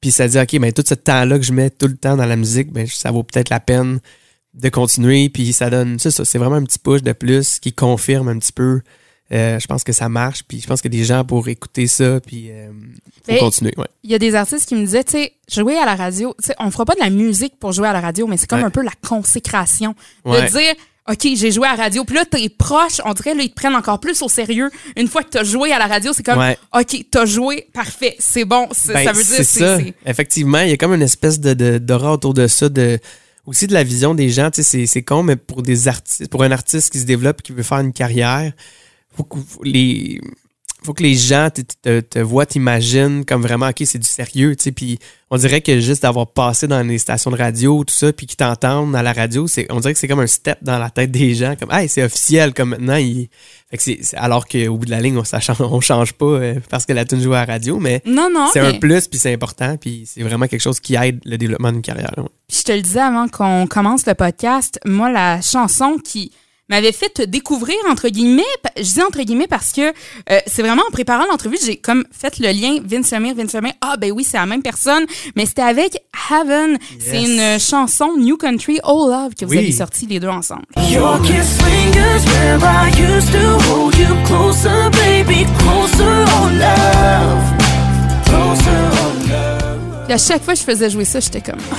Puis 0.00 0.10
ça 0.12 0.28
dit, 0.28 0.38
OK, 0.38 0.58
ben 0.58 0.72
tout 0.72 0.84
ce 0.86 0.94
temps-là 0.94 1.38
que 1.38 1.44
je 1.44 1.52
mets 1.52 1.70
tout 1.70 1.88
le 1.88 1.96
temps 1.96 2.16
dans 2.16 2.26
la 2.26 2.36
musique, 2.36 2.72
ben 2.72 2.86
ça 2.86 3.10
vaut 3.10 3.22
peut-être 3.22 3.50
la 3.50 3.60
peine 3.60 4.00
de 4.54 4.68
continuer. 4.68 5.28
Puis 5.28 5.52
ça 5.52 5.68
donne, 5.68 5.98
c'est 5.98 6.10
ça, 6.10 6.24
c'est 6.24 6.38
vraiment 6.38 6.56
un 6.56 6.64
petit 6.64 6.78
push 6.78 7.02
de 7.02 7.12
plus 7.12 7.58
qui 7.58 7.72
confirme 7.72 8.28
un 8.28 8.38
petit 8.38 8.52
peu. 8.52 8.80
Euh, 9.32 9.58
je 9.58 9.66
pense 9.66 9.82
que 9.82 9.92
ça 9.92 10.08
marche. 10.08 10.44
Puis 10.46 10.60
je 10.60 10.66
pense 10.68 10.80
que 10.80 10.88
des 10.88 11.02
gens 11.04 11.24
pour 11.24 11.48
écouter 11.48 11.86
ça, 11.88 12.20
puis 12.20 12.46
euh, 12.50 12.70
Mais- 13.26 13.38
continuer. 13.38 13.74
Ouais. 13.76 13.88
Il 14.04 14.10
y 14.10 14.14
a 14.14 14.18
des 14.20 14.34
artistes 14.36 14.68
qui 14.68 14.76
me 14.76 14.84
disaient, 14.84 15.02
tu 15.02 15.12
sais, 15.12 15.32
jouer 15.52 15.76
à 15.76 15.84
la 15.84 15.96
radio, 15.96 16.32
tu 16.40 16.46
sais, 16.48 16.54
on 16.60 16.70
fera 16.70 16.84
pas 16.84 16.94
de 16.94 17.00
la 17.00 17.10
musique 17.10 17.58
pour 17.58 17.72
jouer 17.72 17.88
à 17.88 17.92
la 17.92 18.00
radio, 18.00 18.26
mais 18.28 18.36
c'est 18.36 18.46
comme 18.48 18.60
Ouais. 18.60 18.64
un 18.66 18.70
peu 18.70 18.82
la 18.82 18.92
consécration. 19.06 19.94
Ouais. 20.24 20.42
De 20.42 20.48
dire, 20.48 20.74
OK, 21.08 21.28
j'ai 21.36 21.50
joué 21.52 21.68
à 21.68 21.76
la 21.76 21.84
radio. 21.84 22.04
Puis 22.04 22.16
là, 22.16 22.24
tes 22.24 22.48
proches, 22.48 23.00
on 23.04 23.12
dirait, 23.12 23.34
là, 23.34 23.42
ils 23.42 23.50
te 23.50 23.54
prennent 23.54 23.76
encore 23.76 24.00
plus 24.00 24.20
au 24.22 24.28
sérieux. 24.28 24.70
Une 24.96 25.08
fois 25.08 25.22
que 25.22 25.30
tu 25.30 25.38
as 25.38 25.44
joué 25.44 25.72
à 25.72 25.78
la 25.78 25.86
radio, 25.86 26.12
c'est 26.12 26.24
comme, 26.24 26.38
Ouais. 26.38 26.58
OK, 26.74 27.06
t'as 27.10 27.26
joué, 27.26 27.68
parfait, 27.72 28.16
c'est 28.18 28.44
bon. 28.44 28.68
Ben, 28.88 29.04
ça 29.04 29.12
veut 29.12 29.24
dire, 29.24 29.44
ça. 29.44 29.78
Effectivement, 30.04 30.60
il 30.60 30.70
y 30.70 30.72
a 30.72 30.76
comme 30.76 30.94
une 30.94 31.02
espèce 31.02 31.38
de, 31.40 31.78
d'aura 31.78 32.12
autour 32.12 32.34
de 32.34 32.46
ça, 32.46 32.68
de 32.68 32.98
aussi 33.46 33.66
de 33.66 33.72
la 33.72 33.84
vision 33.84 34.14
des 34.14 34.28
gens. 34.28 34.50
Tu 34.50 34.62
sais, 34.62 34.86
c'est, 34.86 35.02
con, 35.02 35.22
mais 35.22 35.36
pour 35.36 35.62
des 35.62 35.88
artistes, 35.88 36.28
pour 36.28 36.42
un 36.42 36.50
artiste 36.50 36.90
qui 36.90 36.98
se 36.98 37.04
développe, 37.04 37.42
qui 37.42 37.52
veut 37.52 37.62
faire 37.62 37.78
une 37.78 37.92
carrière, 37.92 38.52
faut 39.16 39.24
que 39.24 39.38
les 39.62 40.20
faut 40.84 40.94
que 40.94 41.02
les 41.02 41.14
gens 41.14 41.48
te, 41.50 41.62
te, 41.82 42.00
te 42.00 42.18
voient, 42.20 42.46
t'imaginent 42.46 43.24
comme 43.24 43.42
vraiment, 43.42 43.68
OK, 43.68 43.82
c'est 43.84 43.98
du 43.98 44.06
sérieux, 44.06 44.54
tu 44.54 44.64
sais, 44.64 44.72
puis 44.72 44.98
on 45.30 45.36
dirait 45.36 45.60
que 45.60 45.80
juste 45.80 46.02
d'avoir 46.02 46.28
passé 46.28 46.68
dans 46.68 46.82
les 46.86 46.98
stations 46.98 47.30
de 47.32 47.36
radio, 47.36 47.82
tout 47.82 47.92
ça, 47.94 48.12
puis 48.12 48.26
qu'ils 48.26 48.36
t'entendent 48.36 48.94
à 48.94 49.02
la 49.02 49.12
radio, 49.12 49.48
c'est, 49.48 49.66
on 49.72 49.80
dirait 49.80 49.94
que 49.94 49.98
c'est 49.98 50.06
comme 50.06 50.20
un 50.20 50.26
step 50.28 50.58
dans 50.62 50.78
la 50.78 50.90
tête 50.90 51.10
des 51.10 51.34
gens, 51.34 51.56
comme, 51.56 51.72
hey, 51.72 51.88
c'est 51.88 52.04
officiel, 52.04 52.54
comme 52.54 52.70
maintenant, 52.70 52.96
il... 52.96 53.28
fait 53.70 53.76
que 53.78 53.82
c'est, 53.82 54.16
alors 54.16 54.46
qu'au 54.46 54.76
bout 54.76 54.84
de 54.86 54.90
la 54.90 55.00
ligne, 55.00 55.16
on, 55.18 55.24
ça 55.24 55.40
change, 55.40 55.60
on 55.60 55.80
change 55.80 56.12
pas 56.12 56.26
euh, 56.26 56.60
parce 56.70 56.86
que 56.86 56.92
la 56.92 57.04
tune 57.04 57.20
joue 57.20 57.32
à 57.34 57.44
la 57.46 57.52
radio, 57.54 57.80
mais 57.80 58.00
Non, 58.06 58.28
non. 58.32 58.48
c'est 58.52 58.60
mais- 58.60 58.76
un 58.76 58.78
plus, 58.78 59.08
puis 59.08 59.18
c'est 59.18 59.32
important, 59.32 59.76
puis 59.76 60.04
c'est 60.06 60.22
vraiment 60.22 60.46
quelque 60.46 60.62
chose 60.62 60.78
qui 60.78 60.94
aide 60.94 61.20
le 61.24 61.36
développement 61.38 61.72
d'une 61.72 61.82
carrière. 61.82 62.12
ouais. 62.18 62.24
Puis 62.48 62.58
je 62.60 62.62
te 62.64 62.72
le 62.72 62.82
disais 62.82 63.00
avant 63.00 63.26
qu'on 63.28 63.66
commence 63.66 64.06
le 64.06 64.14
podcast, 64.14 64.78
moi, 64.84 65.10
la 65.10 65.40
chanson 65.40 65.96
qui 66.04 66.30
m'avait 66.68 66.92
fait 66.92 67.08
te 67.10 67.22
découvrir, 67.22 67.76
entre 67.88 68.08
guillemets, 68.08 68.42
je 68.76 68.82
dis 68.82 69.02
entre 69.02 69.20
guillemets 69.22 69.46
parce 69.46 69.72
que 69.72 69.92
euh, 70.30 70.40
c'est 70.46 70.62
vraiment 70.62 70.82
en 70.88 70.90
préparant 70.90 71.24
l'entrevue, 71.30 71.56
j'ai 71.64 71.76
comme 71.76 72.04
fait 72.10 72.38
le 72.38 72.48
lien 72.52 72.80
Vince 72.84 73.12
Lemire, 73.12 73.34
Vince 73.36 73.52
Lemire, 73.54 73.74
ah 73.80 73.96
ben 73.96 74.10
oui, 74.12 74.24
c'est 74.24 74.36
la 74.36 74.46
même 74.46 74.62
personne, 74.62 75.04
mais 75.36 75.46
c'était 75.46 75.62
avec 75.62 75.98
Heaven. 76.30 76.78
C'est 76.98 77.22
une 77.22 77.58
chanson 77.60 78.14
New 78.18 78.36
Country, 78.36 78.78
All 78.82 79.08
Love 79.10 79.34
que 79.38 79.44
vous 79.44 79.52
Oui. 79.52 79.58
avez 79.58 79.72
sorti 79.72 80.06
les 80.06 80.18
deux 80.20 80.28
ensemble. 80.28 80.64
Your 80.90 81.20
kiss 81.22 81.58
lingers 81.62 82.24
where 82.26 82.58
I 82.62 82.88
used 82.98 83.32
to 83.32 83.58
hold 83.70 83.94
you 83.96 84.06
closer, 84.26 84.90
baby, 84.92 85.46
closer, 85.58 86.24
oh 86.26 86.48
love, 86.50 87.44
closer, 88.24 88.70
oh 88.92 89.28
love. 89.30 90.10
À 90.10 90.18
chaque 90.18 90.42
fois 90.44 90.54
que 90.54 90.60
je 90.60 90.64
faisais 90.64 90.90
jouer 90.90 91.04
ça, 91.04 91.20
j'étais 91.20 91.40
comme, 91.40 91.56
bon. 91.70 91.76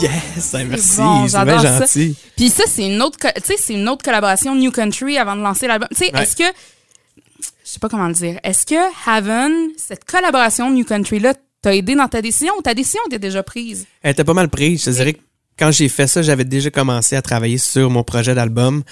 Yes, 0.00 0.50
ben, 0.52 0.68
merci, 0.68 0.96
bon, 0.98 1.28
c'est 1.28 1.44
bien 1.44 1.58
j'adore 1.62 1.86
ça. 1.88 2.00
Puis 2.36 2.48
ça, 2.48 2.64
c'est 2.66 2.86
une 2.86 3.00
autre, 3.02 3.18
co- 3.18 3.28
tu 3.36 3.42
sais, 3.44 3.54
c'est 3.58 3.74
une 3.74 3.88
autre 3.88 4.02
collaboration 4.04 4.54
New 4.54 4.70
Country 4.70 5.18
avant 5.18 5.36
de 5.36 5.42
lancer 5.42 5.66
l'album. 5.66 5.88
Tu 5.90 5.96
sais, 6.06 6.14
Ouais. 6.14 6.22
est-ce 6.22 6.36
que, 6.36 6.44
je 6.44 7.44
sais 7.70 7.78
pas 7.78 7.88
comment 7.88 8.08
le 8.08 8.14
dire, 8.14 8.38
est-ce 8.42 8.66
que 8.66 8.74
Haven, 9.08 9.52
cette 9.76 10.04
collaboration 10.04 10.70
New 10.70 10.84
Country 10.84 11.18
là, 11.20 11.34
t'a 11.62 11.74
aidé 11.74 11.94
dans 11.94 12.08
ta 12.08 12.22
décision 12.22 12.52
ou 12.58 12.62
ta 12.62 12.74
décision 12.74 13.00
était 13.06 13.18
déjà 13.18 13.42
prise? 13.42 13.86
Elle 14.02 14.12
était 14.12 14.24
pas 14.24 14.34
mal 14.34 14.48
prise. 14.48 14.80
Je 14.80 14.84
te 14.86 14.90
dirais 14.90 15.12
que 15.14 15.20
quand 15.58 15.70
j'ai 15.70 15.88
fait 15.88 16.06
ça, 16.06 16.22
j'avais 16.22 16.44
déjà 16.44 16.70
commencé 16.70 17.16
à 17.16 17.22
travailler 17.22 17.58
sur 17.58 17.90
mon 17.90 18.02
projet 18.02 18.34
d'album. 18.34 18.82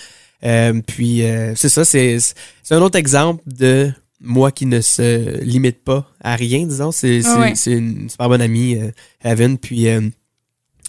Euh, 0.45 0.81
puis 0.87 1.23
euh, 1.25 1.55
c'est 1.57 1.69
ça, 1.71 1.85
c'est 1.85 2.19
c'est 2.63 2.75
un 2.75 2.81
autre 2.83 2.97
exemple 2.99 3.43
de 3.47 3.91
moi 4.21 4.53
qui 4.53 4.67
ne 4.67 4.81
se 4.81 5.41
limite 5.43 5.83
pas 5.83 6.07
à 6.23 6.37
rien, 6.37 6.67
disons. 6.67 6.93
C'est 6.93 7.23
c'est- 7.23 7.35
Ouais. 7.37 7.55
c'est 7.57 7.73
une 7.73 8.09
super 8.11 8.29
bonne 8.29 8.43
amie, 8.43 8.77
euh, 8.77 8.91
Evan. 9.25 9.57
Puis 9.59 9.89
euh, 9.89 10.01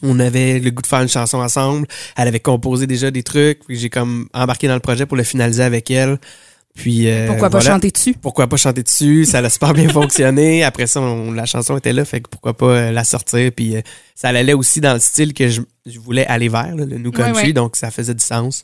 on 0.03 0.19
avait 0.19 0.59
le 0.59 0.69
goût 0.71 0.81
de 0.81 0.87
faire 0.87 1.01
une 1.01 1.09
chanson 1.09 1.37
ensemble. 1.39 1.87
Elle 2.17 2.27
avait 2.27 2.39
composé 2.39 2.87
déjà 2.87 3.11
des 3.11 3.23
trucs. 3.23 3.65
Puis 3.65 3.77
j'ai 3.77 3.89
comme 3.89 4.27
embarqué 4.33 4.67
dans 4.67 4.73
le 4.75 4.79
projet 4.79 5.05
pour 5.05 5.17
le 5.17 5.23
finaliser 5.23 5.63
avec 5.63 5.89
elle. 5.91 6.17
Puis 6.75 7.09
euh, 7.09 7.27
Pourquoi 7.27 7.49
pas 7.49 7.59
chanter 7.59 7.89
dessus? 7.91 8.13
pourquoi 8.13 8.47
pas 8.47 8.55
chanter 8.55 8.83
dessus? 8.83 9.25
Ça 9.25 9.39
a 9.39 9.49
super 9.49 9.73
bien 9.73 9.89
fonctionné. 9.99 10.63
Après 10.63 10.87
ça 10.87 11.01
on- 11.01 11.31
la 11.31 11.45
chanson 11.45 11.75
était 11.77 11.91
là 11.93 12.05
fait 12.05 12.21
que 12.21 12.29
pourquoi 12.29 12.55
pas 12.55 12.65
euh, 12.67 12.91
la 12.91 13.03
sortir. 13.03 13.51
Puis 13.53 13.75
euh, 13.75 13.81
ça 14.15 14.29
allait 14.29 14.53
aussi 14.53 14.79
dans 14.79 14.93
le 14.93 14.99
style 14.99 15.33
que 15.33 15.49
je, 15.49 15.61
je 15.85 15.99
voulais 15.99 16.25
aller 16.27 16.47
vers 16.47 16.75
là, 16.75 16.85
le 16.85 16.97
new 16.97 17.11
country. 17.11 17.53
donc 17.53 17.75
ça 17.75 17.91
faisait 17.91 18.13
du 18.13 18.23
sens. 18.23 18.63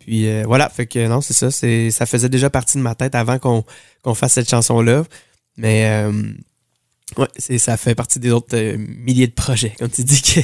Puis 0.00 0.28
euh, 0.28 0.42
voilà. 0.46 0.68
Fait 0.68 0.86
que 0.86 1.06
non 1.06 1.20
c'est 1.22 1.32
ça. 1.32 1.50
C'est 1.50 1.90
ça 1.90 2.04
faisait 2.06 2.28
déjà 2.28 2.50
partie 2.50 2.76
de 2.76 2.82
ma 2.82 2.94
tête 2.96 3.14
avant 3.14 3.38
qu'on 3.38 3.64
qu'on 4.02 4.14
fasse 4.14 4.32
cette 4.34 4.50
chanson 4.50 4.82
là 4.82 5.04
mais 5.56 6.04
ouais 7.18 7.26
c'est 7.36 7.58
ça 7.58 7.76
fait 7.76 7.94
partie 7.94 8.18
des 8.18 8.30
autres 8.30 8.54
euh, 8.56 8.76
milliers 8.78 9.26
de 9.26 9.32
projets 9.34 9.74
comme 9.78 9.90
tu 9.90 10.02
dis 10.04 10.22
que, 10.22 10.40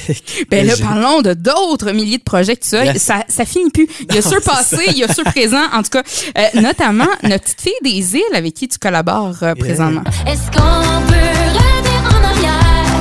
Ben 0.50 0.66
là, 0.66 0.74
parlons 0.80 1.22
de 1.22 1.32
d'autres 1.34 1.90
milliers 1.92 2.18
de 2.18 2.22
projets 2.22 2.54
que 2.56 2.64
tu 2.64 2.74
as. 2.76 2.84
Yes. 2.84 3.02
Ça, 3.02 3.24
ça 3.28 3.44
finit 3.46 3.70
plus. 3.70 3.88
Il 4.08 4.14
y 4.14 4.18
a 4.18 4.22
Non, 4.22 4.30
passés, 4.44 4.76
ça. 4.76 4.82
il 4.88 4.98
y 4.98 5.02
a 5.04 5.12
ceux 5.12 5.24
présents. 5.24 5.64
En 5.72 5.82
tout 5.82 5.90
cas, 5.90 6.02
euh, 6.38 6.60
notamment 6.60 7.08
notre 7.22 7.44
petite 7.44 7.60
fille 7.62 7.72
des 7.82 8.14
îles 8.16 8.34
avec 8.34 8.54
qui 8.54 8.68
tu 8.68 8.78
collabores 8.78 9.42
euh, 9.42 9.54
présentement. 9.54 10.04
Est-ce 10.26 10.46
qu'on 10.50 11.06
peut 11.08 11.30
revenir 11.56 12.02
en 12.10 12.24
arrière? 12.24 13.00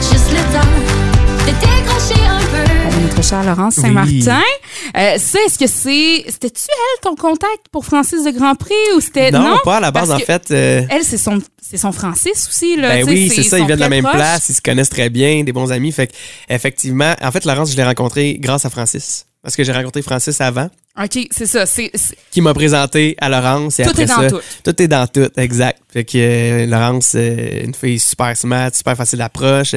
Juste 0.00 0.30
le 0.30 0.42
temps 0.52 1.46
de 1.46 1.52
décrocher 1.52 2.26
un 2.26 2.40
peu. 2.40 3.00
Notre 3.02 3.22
chère 3.28 3.44
Laurence 3.44 3.74
Saint-Martin. 3.76 4.42
Euh, 4.98 5.16
ça, 5.18 5.38
est-ce 5.46 5.58
que 5.58 5.66
c'est. 5.66 6.24
C'était-tu 6.28 6.64
elle 6.68 7.00
ton 7.02 7.14
contact 7.14 7.68
pour 7.70 7.84
Francis 7.84 8.24
de 8.24 8.30
Grand 8.30 8.54
Prix 8.56 8.74
ou 8.96 9.00
c'était. 9.00 9.30
non, 9.30 9.58
pas 9.64 9.76
à 9.76 9.80
la 9.80 9.90
base, 9.90 10.10
en 10.10 10.18
fait. 10.18 10.50
euh, 10.50 10.82
Elle, 10.90 11.04
c'est 11.04 11.18
son, 11.18 11.38
c'est 11.60 11.76
son 11.76 11.92
Francis 11.92 12.48
aussi, 12.48 12.76
là. 12.76 12.96
Ben 12.96 13.04
oui, 13.08 13.30
c'est 13.32 13.42
ça, 13.44 13.58
ils 13.58 13.66
viennent 13.66 13.76
de 13.76 13.82
la 13.82 13.88
même 13.88 14.04
place, 14.04 14.48
ils 14.48 14.54
se 14.54 14.60
connaissent 14.60 14.90
très 14.90 15.08
bien, 15.08 15.44
des 15.44 15.52
bons 15.52 15.70
amis. 15.70 15.92
Fait 15.92 16.08
que, 16.08 16.14
effectivement, 16.48 17.14
en 17.22 17.30
fait, 17.30 17.44
Laurence, 17.44 17.70
je 17.70 17.76
l'ai 17.76 17.84
rencontré 17.84 18.38
grâce 18.40 18.64
à 18.64 18.70
Francis. 18.70 19.26
Parce 19.48 19.56
que 19.56 19.64
j'ai 19.64 19.72
rencontré 19.72 20.02
Francis 20.02 20.38
avant, 20.42 20.68
OK, 21.02 21.26
c'est 21.30 21.46
ça. 21.46 21.64
Qui 22.30 22.42
m'a 22.42 22.52
présenté 22.52 23.16
à 23.18 23.30
Laurence. 23.30 23.80
Et 23.80 23.84
Tout 23.84 23.88
après 23.90 24.02
est 24.02 24.06
dans 24.06 24.20
ça, 24.20 24.28
tout. 24.28 24.40
Tout 24.62 24.82
est 24.82 24.88
dans 24.88 25.06
tout, 25.06 25.30
exact. 25.38 25.80
Fait 25.90 26.04
que 26.04 26.18
euh, 26.18 26.66
Laurence, 26.66 27.12
euh, 27.14 27.64
une 27.64 27.74
fille 27.74 27.98
super 27.98 28.36
smart, 28.36 28.68
super 28.74 28.94
facile 28.94 29.20
d'approche, 29.20 29.74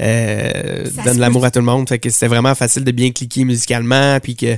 euh, 0.00 0.84
donne 1.04 1.14
se 1.14 1.20
l'amour 1.20 1.44
à 1.44 1.52
tout 1.52 1.60
le 1.60 1.64
monde. 1.66 1.88
Fait 1.88 2.00
que 2.00 2.10
c'était 2.10 2.26
vraiment 2.26 2.52
facile 2.56 2.82
de 2.82 2.90
bien 2.90 3.12
cliquer 3.12 3.44
musicalement, 3.44 4.18
puis 4.20 4.34
que 4.34 4.56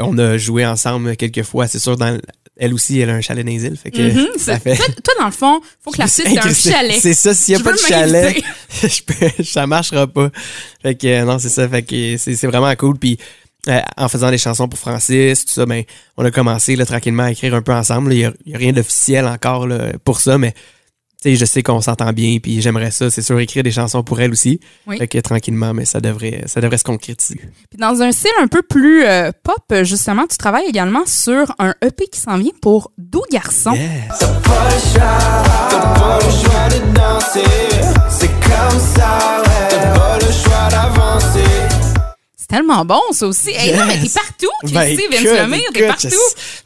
on 0.00 0.16
a 0.16 0.38
joué 0.38 0.64
ensemble 0.64 1.16
quelques 1.16 1.42
fois. 1.42 1.66
C'est 1.66 1.80
sûr, 1.80 1.96
dans, 1.96 2.16
elle 2.56 2.72
aussi, 2.72 3.00
elle 3.00 3.10
a 3.10 3.14
un 3.14 3.20
chalet 3.20 3.44
dans 3.44 3.50
les 3.50 3.64
îles. 3.64 3.76
Fait 3.76 3.90
que 3.90 4.00
Mhm, 4.00 4.28
ça 4.38 4.60
fait... 4.60 4.76
toi, 4.76 4.86
toi, 5.02 5.14
dans 5.18 5.26
le 5.26 5.32
fond, 5.32 5.60
faut 5.82 5.90
que 5.90 5.98
l'artiste 5.98 6.28
ait 6.28 6.38
un 6.38 6.54
chalet. 6.54 7.00
C'est 7.00 7.14
ça, 7.14 7.34
s'il 7.34 7.56
n'y 7.56 7.56
a 7.56 7.58
Je 7.58 7.64
pas 7.64 7.72
de 7.72 7.78
chalet, 7.78 8.36
je 8.82 9.02
peux- 9.02 9.42
ça 9.42 9.66
marchera 9.66 10.06
pas. 10.06 10.30
Fait 10.82 10.94
que 10.94 11.24
non, 11.24 11.40
c'est 11.40 11.48
ça. 11.48 11.68
Fait 11.68 11.82
que 11.82 12.16
c'est 12.16 12.36
c'est 12.36 12.46
vraiment 12.46 12.72
cool. 12.76 12.96
Puis 12.96 13.18
euh, 13.68 13.80
en 13.96 14.08
faisant 14.08 14.30
des 14.30 14.38
chansons 14.38 14.68
pour 14.68 14.78
Francis, 14.78 15.44
tout 15.44 15.52
ça, 15.52 15.66
ben, 15.66 15.82
on 16.16 16.24
a 16.24 16.30
commencé 16.30 16.76
là, 16.76 16.86
tranquillement 16.86 17.24
à 17.24 17.32
écrire 17.32 17.54
un 17.54 17.62
peu 17.62 17.72
ensemble. 17.72 18.12
Il 18.12 18.18
n'y 18.18 18.24
a, 18.24 18.32
il 18.44 18.52
y 18.52 18.54
a 18.54 18.58
rien 18.58 18.72
d'officiel 18.72 19.26
encore 19.26 19.66
là, 19.66 19.92
pour 20.04 20.20
ça, 20.20 20.38
mais 20.38 20.54
je 21.34 21.44
sais 21.44 21.62
qu'on 21.62 21.80
s'entend 21.80 22.12
bien, 22.12 22.38
puis 22.40 22.62
j'aimerais 22.62 22.90
ça, 22.90 23.10
c'est 23.10 23.22
sûr, 23.22 23.38
écrire 23.40 23.64
des 23.64 23.72
chansons 23.72 24.02
pour 24.04 24.20
elle 24.20 24.30
aussi. 24.30 24.60
Oui. 24.86 24.98
Fait 24.98 25.08
que 25.08 25.18
tranquillement, 25.18 25.74
mais 25.74 25.84
ça 25.84 26.00
devrait, 26.00 26.44
ça 26.46 26.60
devrait 26.60 26.78
se 26.78 26.84
concrétiser. 26.84 27.40
Puis 27.70 27.78
dans 27.78 28.02
un 28.02 28.12
style 28.12 28.30
un 28.40 28.46
peu 28.46 28.62
plus 28.62 29.04
euh, 29.04 29.32
pop, 29.42 29.82
justement, 29.82 30.26
tu 30.26 30.36
travailles 30.36 30.66
également 30.68 31.04
sur 31.06 31.54
un 31.58 31.74
EP 31.82 32.06
qui 32.06 32.20
s'en 32.20 32.38
vient 32.38 32.52
pour 32.62 32.92
Doux 32.98 33.24
Garçon. 33.32 33.72
Yeah. 33.72 33.88
T'as 34.18 34.26
pas 34.26 34.64
le 34.64 34.80
choix, 34.92 35.18
t'as 35.70 35.94
pas 35.94 36.18
le 36.18 36.30
choix 36.30 36.68
de 36.68 36.94
danser. 36.94 37.50
C'est 38.08 38.28
comme 38.28 38.80
ça, 38.94 39.42
ouais. 39.42 39.68
T'as 39.70 39.98
pas 39.98 40.18
le 40.18 40.32
choix 40.32 40.68
d'avancer. 40.70 41.55
C'est 42.48 42.56
tellement 42.58 42.84
bon, 42.84 43.00
ça 43.10 43.26
aussi. 43.26 43.50
Hey, 43.50 43.74
non, 43.76 43.86
mais 43.86 43.98
t'es 44.00 44.08
partout, 44.08 44.46
Ben, 44.72 44.82
Christy, 44.96 45.02
Vince 45.10 45.22
Lemire, 45.40 45.60
t'es 45.74 45.86
partout. 45.88 46.08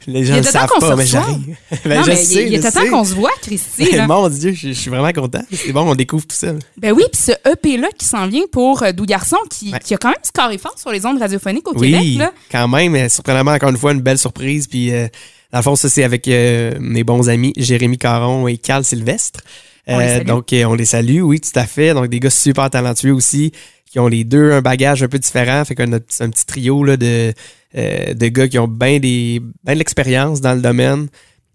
je- 0.05 0.11
Les 0.11 0.19
Il 0.19 0.25
gens 0.27 0.33
y 0.35 0.37
a 0.37 0.41
ne 0.41 0.45
savent 0.45 0.67
qu'on 0.69 0.79
pas, 0.79 0.95
mais 0.95 1.05
j'arrive. 1.07 1.55
Ben, 1.85 1.95
non, 1.97 2.03
je 2.03 2.09
mais 2.11 2.15
sais, 2.17 2.45
il 2.47 2.53
était 2.53 2.71
temps 2.71 2.81
sais. 2.81 2.87
qu'on 2.89 3.03
se 3.03 3.13
voit, 3.15 3.31
Christy. 3.41 3.91
Là. 3.95 4.05
mon 4.05 4.29
Dieu, 4.29 4.53
je, 4.53 4.67
je 4.67 4.73
suis 4.73 4.91
vraiment 4.91 5.11
content. 5.11 5.41
C'est 5.51 5.71
bon, 5.71 5.81
on 5.89 5.95
découvre 5.95 6.27
tout 6.27 6.35
ça. 6.35 6.53
Ben 6.77 6.91
oui, 6.91 7.03
puis 7.11 7.19
ce 7.19 7.31
EP-là 7.49 7.87
qui 7.97 8.05
s'en 8.05 8.27
vient 8.27 8.43
pour 8.51 8.83
euh, 8.83 8.91
Doux 8.91 9.05
Garçon, 9.07 9.37
qui, 9.49 9.71
Ouais. 9.71 9.79
qui 9.83 9.95
a 9.95 9.97
quand 9.97 10.09
même 10.09 10.17
scoré 10.23 10.59
fort 10.59 10.77
sur 10.77 10.91
les 10.91 11.03
ondes 11.05 11.17
radiophoniques 11.19 11.67
au 11.67 11.73
Oui, 11.75 11.91
Québec. 11.93 12.07
Là. 12.19 12.31
quand 12.51 12.67
même. 12.67 12.93
euh, 12.95 13.09
Surprenamment, 13.09 13.51
encore 13.53 13.69
une 13.69 13.77
fois, 13.77 13.93
une 13.93 14.01
belle 14.01 14.19
surprise. 14.19 14.67
Puis, 14.67 14.91
euh, 14.93 15.07
dans 15.51 15.59
le 15.59 15.63
fond, 15.63 15.75
ça, 15.75 15.89
c'est 15.89 16.03
avec 16.03 16.27
euh, 16.27 16.73
mes 16.79 17.03
bons 17.03 17.27
amis 17.27 17.53
Jérémy 17.57 17.97
Caron 17.97 18.47
et 18.47 18.57
Carl 18.57 18.83
Sylvestre. 18.83 19.39
On 19.87 19.99
Euh, 19.99 20.23
donc, 20.23 20.49
on 20.53 20.75
les 20.75 20.85
salue, 20.85 21.21
oui, 21.21 21.41
tout 21.41 21.49
à 21.59 21.65
fait. 21.65 21.95
Donc, 21.95 22.05
des 22.07 22.19
gars 22.19 22.29
super 22.29 22.69
talentueux 22.69 23.13
aussi, 23.13 23.51
qui 23.91 23.99
ont 23.99 24.07
les 24.07 24.23
deux 24.23 24.53
un 24.53 24.61
bagage 24.61 25.03
un 25.03 25.07
peu 25.09 25.19
différent. 25.19 25.65
Fait 25.65 25.75
qu'on 25.75 25.91
a 25.91 25.97
un 25.97 26.29
petit 26.29 26.45
trio 26.45 26.83
là, 26.83 26.95
de, 26.95 27.33
euh, 27.77 28.13
de 28.13 28.27
gars 28.27 28.47
qui 28.47 28.57
ont 28.57 28.67
bien 28.67 28.99
des 28.99 29.41
ben 29.63 29.73
de 29.73 29.79
l'expérience 29.79 30.39
dans 30.39 30.53
le 30.53 30.61
domaine. 30.61 31.07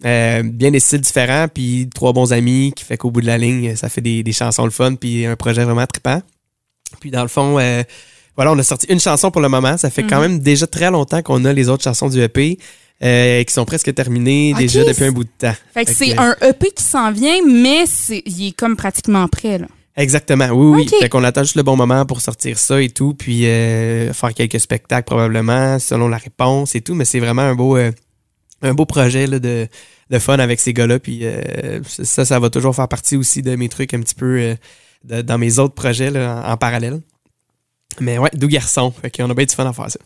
Euh, 0.05 0.43
bien 0.45 0.71
des 0.71 0.81
styles 0.81 1.01
différents, 1.01 1.47
puis 1.49 1.89
trois 1.95 2.13
bons 2.13 2.35
amis 2.35 2.75
qui 2.77 2.85
fait 2.85 2.99
qu'au 2.99 3.11
bout 3.11 3.23
de 3.23 3.27
la 3.27 3.39
ligne, 3.39 3.75
ça 3.77 3.89
fait 3.89 4.03
des, 4.03 4.23
des 4.23 4.33
chansons 4.33 4.67
le 4.67 4.71
fun, 4.71 4.95
puis 4.95 5.25
un 5.25 5.37
projet 5.37 5.65
vraiment 5.65 5.87
trippant. 5.87 6.21
Puis 7.01 7.11
dans 7.11 7.23
le 7.23 7.29
fond, 7.29 7.59
euh, 7.59 7.83
voilà, 8.37 8.53
on 8.53 8.59
a 8.59 8.63
sorti 8.63 8.87
une 8.91 9.01
chanson 9.01 9.31
pour 9.31 9.41
le 9.41 9.49
moment. 9.49 9.79
Ça 9.79 9.89
fait 9.89 10.03
quand 10.03 10.17
Mhm. 10.21 10.33
même 10.33 10.39
déjà 10.41 10.67
très 10.67 10.91
longtemps 10.91 11.23
qu'on 11.23 11.47
a 11.47 11.53
les 11.55 11.71
autres 11.71 11.85
chansons 11.85 12.11
du 12.11 12.21
EP 12.21 12.59
euh, 13.03 13.43
qui 13.45 13.53
sont 13.55 13.65
presque 13.65 13.95
terminées 13.95 14.53
déjà 14.59 14.85
depuis 14.85 15.05
un 15.05 15.13
bout 15.13 15.25
de 15.25 15.31
temps. 15.39 15.55
Fait 15.73 15.87
que 15.87 15.93
Fait 15.93 16.11
c'est 16.13 16.19
un 16.19 16.37
EP 16.43 16.71
qui 16.77 16.85
s'en 16.85 17.11
vient, 17.11 17.39
mais 17.47 17.87
c'est, 17.87 18.23
il 18.27 18.49
est 18.49 18.53
comme 18.53 18.77
pratiquement 18.77 19.27
prêt. 19.29 19.57
Là. 19.57 19.67
Exactement, 19.97 20.49
oui, 20.51 20.77
oui. 20.83 20.89
Fait 21.01 21.09
qu'on 21.09 21.25
attend 21.25 21.43
juste 21.43 21.57
le 21.57 21.63
bon 21.63 21.75
moment 21.77 22.05
pour 22.05 22.21
sortir 22.21 22.59
ça 22.59 22.83
et 22.83 22.91
tout, 22.91 23.15
puis 23.15 23.47
euh, 23.47 24.13
faire 24.13 24.35
quelques 24.35 24.61
spectacles 24.61 25.07
probablement, 25.07 25.79
selon 25.79 26.09
la 26.09 26.19
réponse 26.19 26.75
et 26.75 26.83
tout. 26.83 26.95
Mais 26.95 27.07
c'est 27.07 27.21
vraiment 27.21 27.43
un 27.43 27.55
beau, 27.55 27.77
euh, 27.79 27.91
un 28.61 28.75
beau 28.75 28.85
projet 28.85 29.27
là, 29.27 29.39
de, 29.39 29.67
de 30.11 30.19
fun 30.19 30.39
avec 30.39 30.61
ces 30.61 30.75
gars-là. 30.75 30.99
Puis 30.99 31.21
euh, 31.23 31.81
ça, 31.87 32.27
ça 32.27 32.39
va 32.39 32.51
toujours 32.51 32.75
faire 32.77 32.89
partie 32.89 33.17
aussi 33.17 33.41
de 33.41 33.57
mes 33.57 33.71
trucs 33.71 33.95
un 33.95 34.01
petit 34.01 34.15
peu 34.15 34.39
euh, 34.39 34.55
de- 35.05 35.23
dans 35.23 35.39
mes 35.39 35.59
autres 35.59 35.75
projets 35.75 36.11
là, 36.11 36.43
en, 36.47 36.53
en 36.53 36.57
parallèle. 36.59 37.01
Mais 38.01 38.19
ouais, 38.19 38.31
doux 38.35 38.49
garçon. 38.49 38.93
Fait 39.01 39.11
qu'on 39.11 39.29
a 39.31 39.35
bien 39.35 39.45
du 39.45 39.55
fun 39.55 39.67
à 39.67 39.73
faire 39.73 39.91
ça. 39.91 39.99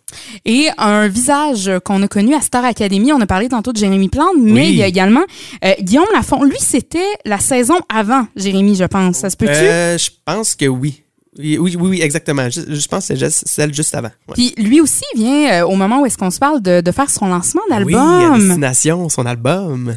Et 0.44 0.68
un 0.78 1.08
visage 1.08 1.70
qu'on 1.84 2.02
a 2.02 2.08
connu 2.08 2.34
à 2.34 2.40
Star 2.40 2.64
Academy, 2.64 3.12
on 3.12 3.20
a 3.20 3.26
parlé 3.26 3.48
tantôt 3.48 3.72
de 3.72 3.78
Jérémy 3.78 4.08
Plante, 4.08 4.36
mais 4.40 4.52
Oui. 4.52 4.68
il 4.70 4.76
y 4.76 4.82
a 4.82 4.86
également 4.86 5.24
euh, 5.64 5.72
Guillaume 5.80 6.04
Lafont. 6.14 6.42
Lui, 6.44 6.56
c'était 6.60 6.98
la 7.24 7.38
saison 7.38 7.74
avant 7.92 8.26
Jérémy, 8.36 8.74
je 8.76 8.84
pense. 8.84 9.16
Ça 9.16 9.30
se 9.30 9.36
peut-tu? 9.36 9.52
Euh, 9.52 9.98
je 9.98 10.10
pense 10.24 10.54
que 10.54 10.66
oui. 10.66 11.02
Oui, 11.38 11.58
oui, 11.58 11.76
oui, 11.78 11.88
oui, 11.90 12.02
exactement. 12.02 12.50
Je, 12.50 12.60
je 12.74 12.88
pense 12.88 13.06
que 13.08 13.14
c'est 13.14 13.16
juste 13.24 13.44
celle 13.46 13.72
juste 13.72 13.94
avant. 13.94 14.10
Ouais. 14.28 14.34
Puis 14.34 14.54
lui 14.58 14.80
aussi 14.80 15.04
vient 15.14 15.62
euh, 15.62 15.66
au 15.66 15.76
moment 15.76 16.00
où 16.02 16.06
est-ce 16.06 16.18
qu'on 16.18 16.30
se 16.30 16.38
parle 16.40 16.60
de, 16.60 16.80
de 16.80 16.90
faire 16.92 17.08
son 17.08 17.28
lancement 17.28 17.62
Oui, 17.70 17.94
à 17.94 17.98
d'album. 17.98 18.38
Destination, 18.48 19.08
son 19.08 19.24
album. 19.26 19.94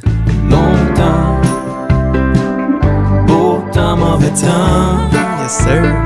Longtemps, 0.49 1.41
beau 3.27 3.63
temps, 3.73 3.97
mauvais 3.97 4.29
temps. 4.29 5.09
Yes, 5.41 5.51
sir. 5.57 6.03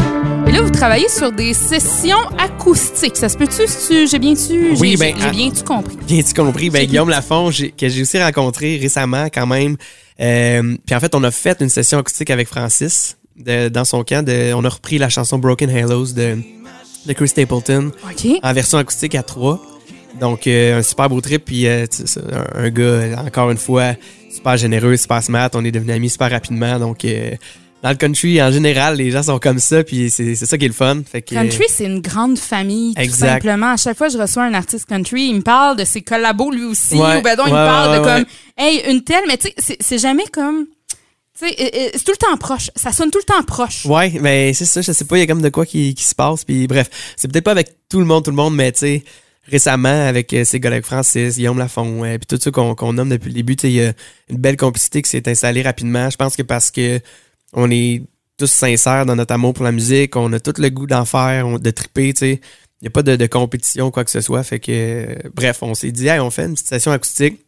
Et 0.47 0.51
là, 0.51 0.61
vous 0.61 0.69
travaillez 0.69 1.09
sur 1.09 1.31
des 1.31 1.53
sessions 1.53 2.17
acoustiques. 2.37 3.17
Ça 3.17 3.27
se 3.29 3.37
peut-tu? 3.37 3.67
si 3.67 3.87
tu- 3.87 4.07
J'ai 4.07 4.19
bien-tu 4.19 4.75
Oui, 4.79 4.95
ben, 4.97 5.13
j'ai 5.17 5.25
à- 5.27 5.31
bien-tu 5.31 5.63
compris? 5.63 5.97
Bien-tu 6.07 6.33
compris? 6.33 6.69
Ben, 6.69 6.85
Guillaume 6.85 7.09
Lafont, 7.09 7.49
que 7.49 7.89
j'ai 7.89 8.01
aussi 8.01 8.21
rencontré 8.21 8.77
récemment 8.77 9.25
quand 9.25 9.45
même. 9.45 9.75
Euh, 10.19 10.75
puis 10.85 10.95
en 10.95 10.99
fait, 10.99 11.13
on 11.15 11.23
a 11.23 11.31
fait 11.31 11.57
une 11.61 11.69
session 11.69 11.97
acoustique 11.99 12.29
avec 12.29 12.47
Francis 12.47 13.17
de- 13.37 13.67
dans 13.67 13.83
son 13.85 14.03
camp. 14.03 14.25
De, 14.25 14.53
on 14.53 14.63
a 14.63 14.69
repris 14.69 14.97
la 14.97 15.09
chanson 15.09 15.37
Broken 15.37 15.69
Halos 15.69 16.13
de, 16.13 16.37
de 17.05 17.13
Chris 17.13 17.27
Stapleton 17.27 17.91
OK. 18.09 18.27
en 18.41 18.53
version 18.53 18.77
acoustique 18.77 19.15
à 19.15 19.23
trois. 19.23 19.61
Donc, 20.19 20.47
euh, 20.47 20.79
un 20.79 20.81
super 20.81 21.09
beau 21.09 21.19
trip. 21.19 21.43
Puis 21.45 21.67
euh, 21.67 21.85
un, 22.55 22.63
un 22.63 22.69
gars, 22.69 23.21
encore 23.25 23.51
une 23.51 23.57
fois, 23.57 23.93
super 24.33 24.55
généreux, 24.55 24.95
super 24.95 25.21
smart. 25.21 25.49
On 25.55 25.65
est 25.65 25.71
devenus 25.71 25.95
amis 25.95 26.09
super 26.09 26.31
rapidement. 26.31 26.79
Donc, 26.79 27.03
dans 27.83 27.89
le 27.89 27.95
country, 27.95 28.41
en 28.41 28.51
général, 28.51 28.95
les 28.97 29.11
gens 29.11 29.23
sont 29.23 29.39
comme 29.39 29.59
ça. 29.59 29.83
Puis 29.83 30.09
c'est 30.09 30.35
c'est 30.35 30.45
ça 30.45 30.57
qui 30.57 30.65
est 30.65 30.69
le 30.69 30.73
fun. 30.73 31.01
Fait 31.09 31.21
que, 31.21 31.35
Country, 31.35 31.65
c'est 31.69 31.85
une 31.85 32.01
grande 32.01 32.37
famille, 32.39 32.93
tout 32.95 33.01
Exact. 33.01 33.27
simplement. 33.33 33.71
À 33.73 33.77
chaque 33.77 33.97
fois 33.97 34.07
que 34.07 34.13
je 34.13 34.17
reçois 34.17 34.43
un 34.43 34.53
artiste 34.53 34.85
country, 34.85 35.27
il 35.27 35.35
me 35.35 35.41
parle 35.41 35.77
de 35.77 35.85
ses 35.85 36.01
collabos 36.01 36.51
lui 36.51 36.63
aussi. 36.65 36.95
Ouais, 36.95 37.17
Ou 37.17 37.21
ben 37.21 37.35
non, 37.37 37.43
il 37.45 37.51
me 37.51 37.55
parle 37.55 37.91
ouais, 37.91 37.99
de 37.99 38.03
comme, 38.03 38.25
hey, 38.57 38.81
une 38.91 39.03
telle, 39.03 39.23
mais 39.27 39.37
tu 39.37 39.47
sais, 39.47 39.53
c'est- 39.57 39.77
c'est 39.79 39.97
jamais 39.99 40.25
comme. 40.31 40.65
Tu 41.39 41.47
sais, 41.47 41.55
euh, 41.61 41.65
euh, 41.65 41.89
c'est 41.93 42.03
tout 42.03 42.11
le 42.13 42.17
temps 42.17 42.35
proche. 42.37 42.71
Ça 42.75 42.91
sonne 42.91 43.11
tout 43.11 43.19
le 43.19 43.23
temps 43.23 43.43
proche. 43.43 43.85
Ouais, 43.85 44.11
mais 44.21 44.53
c'est 44.53 44.65
ça, 44.65 44.81
je 44.81 44.91
sais 44.91 45.05
pas, 45.05 45.17
il 45.17 45.19
y 45.19 45.23
a 45.23 45.27
comme 45.27 45.43
de 45.43 45.49
quoi 45.49 45.67
qui, 45.67 45.93
qui 45.93 46.03
se 46.03 46.15
passe. 46.15 46.43
Puis 46.43 46.65
bref, 46.65 46.89
c'est 47.15 47.31
peut-être 47.31 47.43
pas 47.43 47.51
avec 47.51 47.69
tout 47.89 47.99
le 47.99 48.05
monde, 48.05 48.23
tout 48.25 48.31
le 48.31 48.35
monde, 48.37 48.55
mais 48.55 48.71
tu 48.71 48.79
sais, 48.79 49.03
récemment, 49.47 50.07
avec 50.07 50.33
euh, 50.33 50.43
gars 50.55 50.69
avec 50.71 50.83
Francis, 50.83 51.35
Guillaume 51.35 51.59
Lafont, 51.59 52.03
euh, 52.03 52.17
puis 52.17 52.25
tout 52.25 52.39
ça 52.43 52.49
qu'on 52.49 52.73
qu'on 52.73 52.93
nomme 52.93 53.09
depuis 53.09 53.27
le 53.27 53.35
début, 53.35 53.55
tu 53.55 53.67
sais, 53.67 53.71
il 53.71 53.75
y 53.75 53.81
a 53.85 53.93
une 54.31 54.37
belle 54.37 54.57
complicité 54.57 55.03
qui 55.03 55.09
s'est 55.11 55.29
installée 55.29 55.61
rapidement. 55.61 56.09
Je 56.09 56.15
pense 56.17 56.35
que 56.35 56.41
parce 56.41 56.71
que 56.71 56.99
on 57.57 57.69
est 57.69 58.03
tous 58.37 58.49
sincères 58.49 59.05
dans 59.05 59.15
notre 59.15 59.33
amour 59.33 59.53
pour 59.53 59.65
la 59.65 59.71
musique, 59.71 60.15
on 60.15 60.31
a 60.31 60.39
tout 60.39 60.53
le 60.59 60.69
goût 60.69 60.85
d'en 60.87 61.03
faire, 61.05 61.45
on- 61.47 61.57
de 61.59 61.69
triper, 61.71 62.13
tu 62.13 62.19
sais. 62.19 62.41
Il 62.81 62.83
n'y 62.83 62.87
a 62.87 62.91
pas 62.91 63.01
de, 63.01 63.15
de 63.15 63.25
compétition, 63.25 63.89
quoi 63.89 64.03
que 64.05 64.11
ce 64.11 64.21
soit. 64.21 64.43
Fait 64.43 64.59
que, 64.59 64.71
euh, 64.71 65.15
bref, 65.33 65.57
on 65.63 65.73
s'est 65.73 65.91
dit, 65.91 66.07
hey, 66.07 66.19
on 66.19 66.29
fait 66.29 66.45
une 66.45 66.53
petite 66.53 66.67
session 66.69 66.91
acoustique. 66.91 67.39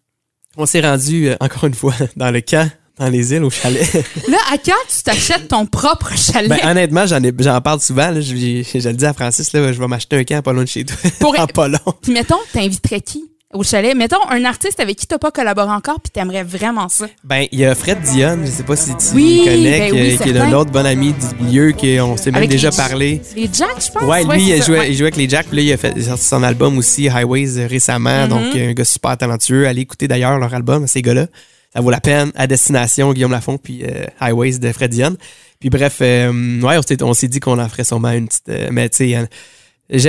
On 0.58 0.66
s'est 0.66 0.82
rendu, 0.82 1.30
euh, 1.30 1.36
encore 1.40 1.66
une 1.66 1.76
fois, 1.76 1.94
dans 2.16 2.32
le 2.32 2.42
camp, 2.42 2.68
dans 2.98 3.08
les 3.10 3.32
îles, 3.34 3.44
au 3.44 3.52
chalet. 3.52 3.94
Là, 4.28 4.38
à 4.52 4.58
quand 4.58 4.74
tu 4.90 5.04
t'achètes 5.04 5.48
ton 5.48 5.68
propre 5.68 6.18
chalet? 6.18 6.50
Ben, 6.50 6.60
honnêtement, 6.72 7.06
j'en 7.06 7.22
ai, 7.24 7.32
j'en 7.38 7.62
parle 7.62 7.80
souvent. 7.80 8.10
Là. 8.10 8.20
Je, 8.22 8.36
je, 8.36 8.80
je 8.80 8.90
le 8.90 8.96
dis 8.96 9.06
à 9.06 9.14
Francis, 9.14 9.54
là, 9.54 9.72
je 9.72 9.80
vais 9.80 9.88
m'acheter 9.88 10.16
un 10.16 10.24
camp 10.24 10.42
pas 10.42 10.52
loin 10.54 10.64
de 10.64 10.68
chez 10.68 10.84
toi. 10.84 10.98
Pour- 11.20 11.40
en 11.40 11.46
pas 11.46 11.68
long. 11.68 11.78
Puis 12.02 12.12
mettons, 12.12 12.40
t'inviterais 12.52 13.02
qui? 13.02 13.26
Au 13.54 13.64
chalet? 13.64 13.96
Mettons 13.96 14.18
un 14.30 14.46
artiste 14.46 14.80
avec 14.80 14.98
qui 14.98 15.08
t'as 15.08 15.18
pas 15.18 15.32
collaboré 15.32 15.72
encore 15.72 16.00
puis 16.00 16.12
t'aimerais 16.12 16.44
vraiment 16.44 16.88
ça. 16.90 17.08
Ben, 17.24 17.48
il 17.52 17.60
y 17.60 17.66
a 17.66 17.74
Fred 17.76 18.00
Dion, 18.02 18.40
je 18.46 18.52
sais 18.52 18.64
pas 18.64 18.76
si 18.76 18.92
tu 18.98 19.16
Oui, 19.16 19.42
connais, 19.44 19.80
ben 19.80 19.92
qui, 19.92 20.02
oui, 20.02 20.18
qui 20.22 20.30
est 20.30 20.38
un 20.40 20.54
autre 20.54 20.72
bon 20.72 20.86
ami 20.86 21.14
du 21.14 21.44
milieu, 21.44 21.72
qu'on 21.74 22.16
s'est 22.18 22.32
même 22.32 22.46
déjà 22.48 22.70
les- 22.70 22.76
parlé. 22.78 23.22
Les 23.36 23.50
Jacks, 23.52 23.86
je 23.88 23.92
pense? 23.92 24.04
Ouais, 24.04 24.24
lui, 24.24 24.50
il, 24.50 24.64
jouait, 24.64 24.80
ouais. 24.80 24.90
il 24.92 24.96
jouait 24.96 25.06
avec 25.08 25.16
les 25.18 25.28
Jacks, 25.28 25.48
puis 25.48 25.58
là, 25.58 25.64
il 25.64 25.74
a, 25.74 25.78
fait, 25.78 26.00
sorti 26.02 26.26
son 26.26 26.44
album 26.44 26.78
aussi, 26.78 27.10
Highways, 27.10 27.58
euh, 27.58 27.68
récemment. 27.68 28.28
Donc, 28.28 28.56
un 28.56 28.74
gars 28.74 28.86
super 28.86 29.18
talentueux. 29.18 29.68
Allez 29.68 29.82
écouter 29.82 30.08
d'ailleurs 30.08 30.38
leur 30.38 30.54
album, 30.54 30.86
ces 30.88 31.02
gars-là. 31.02 31.28
Ça 31.74 31.82
vaut 31.82 31.92
la 31.92 32.02
peine. 32.02 32.32
À 32.36 32.48
Destination, 32.48 33.14
Guillaume 33.14 33.32
Lafont, 33.32 33.58
puis 33.58 33.84
euh, 33.84 34.06
Highways 34.20 34.58
de 34.60 34.72
Fred 34.72 34.92
Dion. 34.92 35.16
Puis 35.60 35.70
bref, 35.70 35.98
euh, 36.02 36.62
ouais, 36.62 36.78
on 37.02 37.14
s'est, 37.14 37.28
dit 37.28 37.40
qu'on 37.40 37.60
en 37.60 37.68
ferait 37.70 37.84
sûrement 37.84 38.12
une 38.12 38.28
petite... 38.28 38.50
euh, 38.50 38.70
mais 38.72 38.90
tu 38.90 38.98
sais, 38.98 39.10
j'ai- 39.10 39.26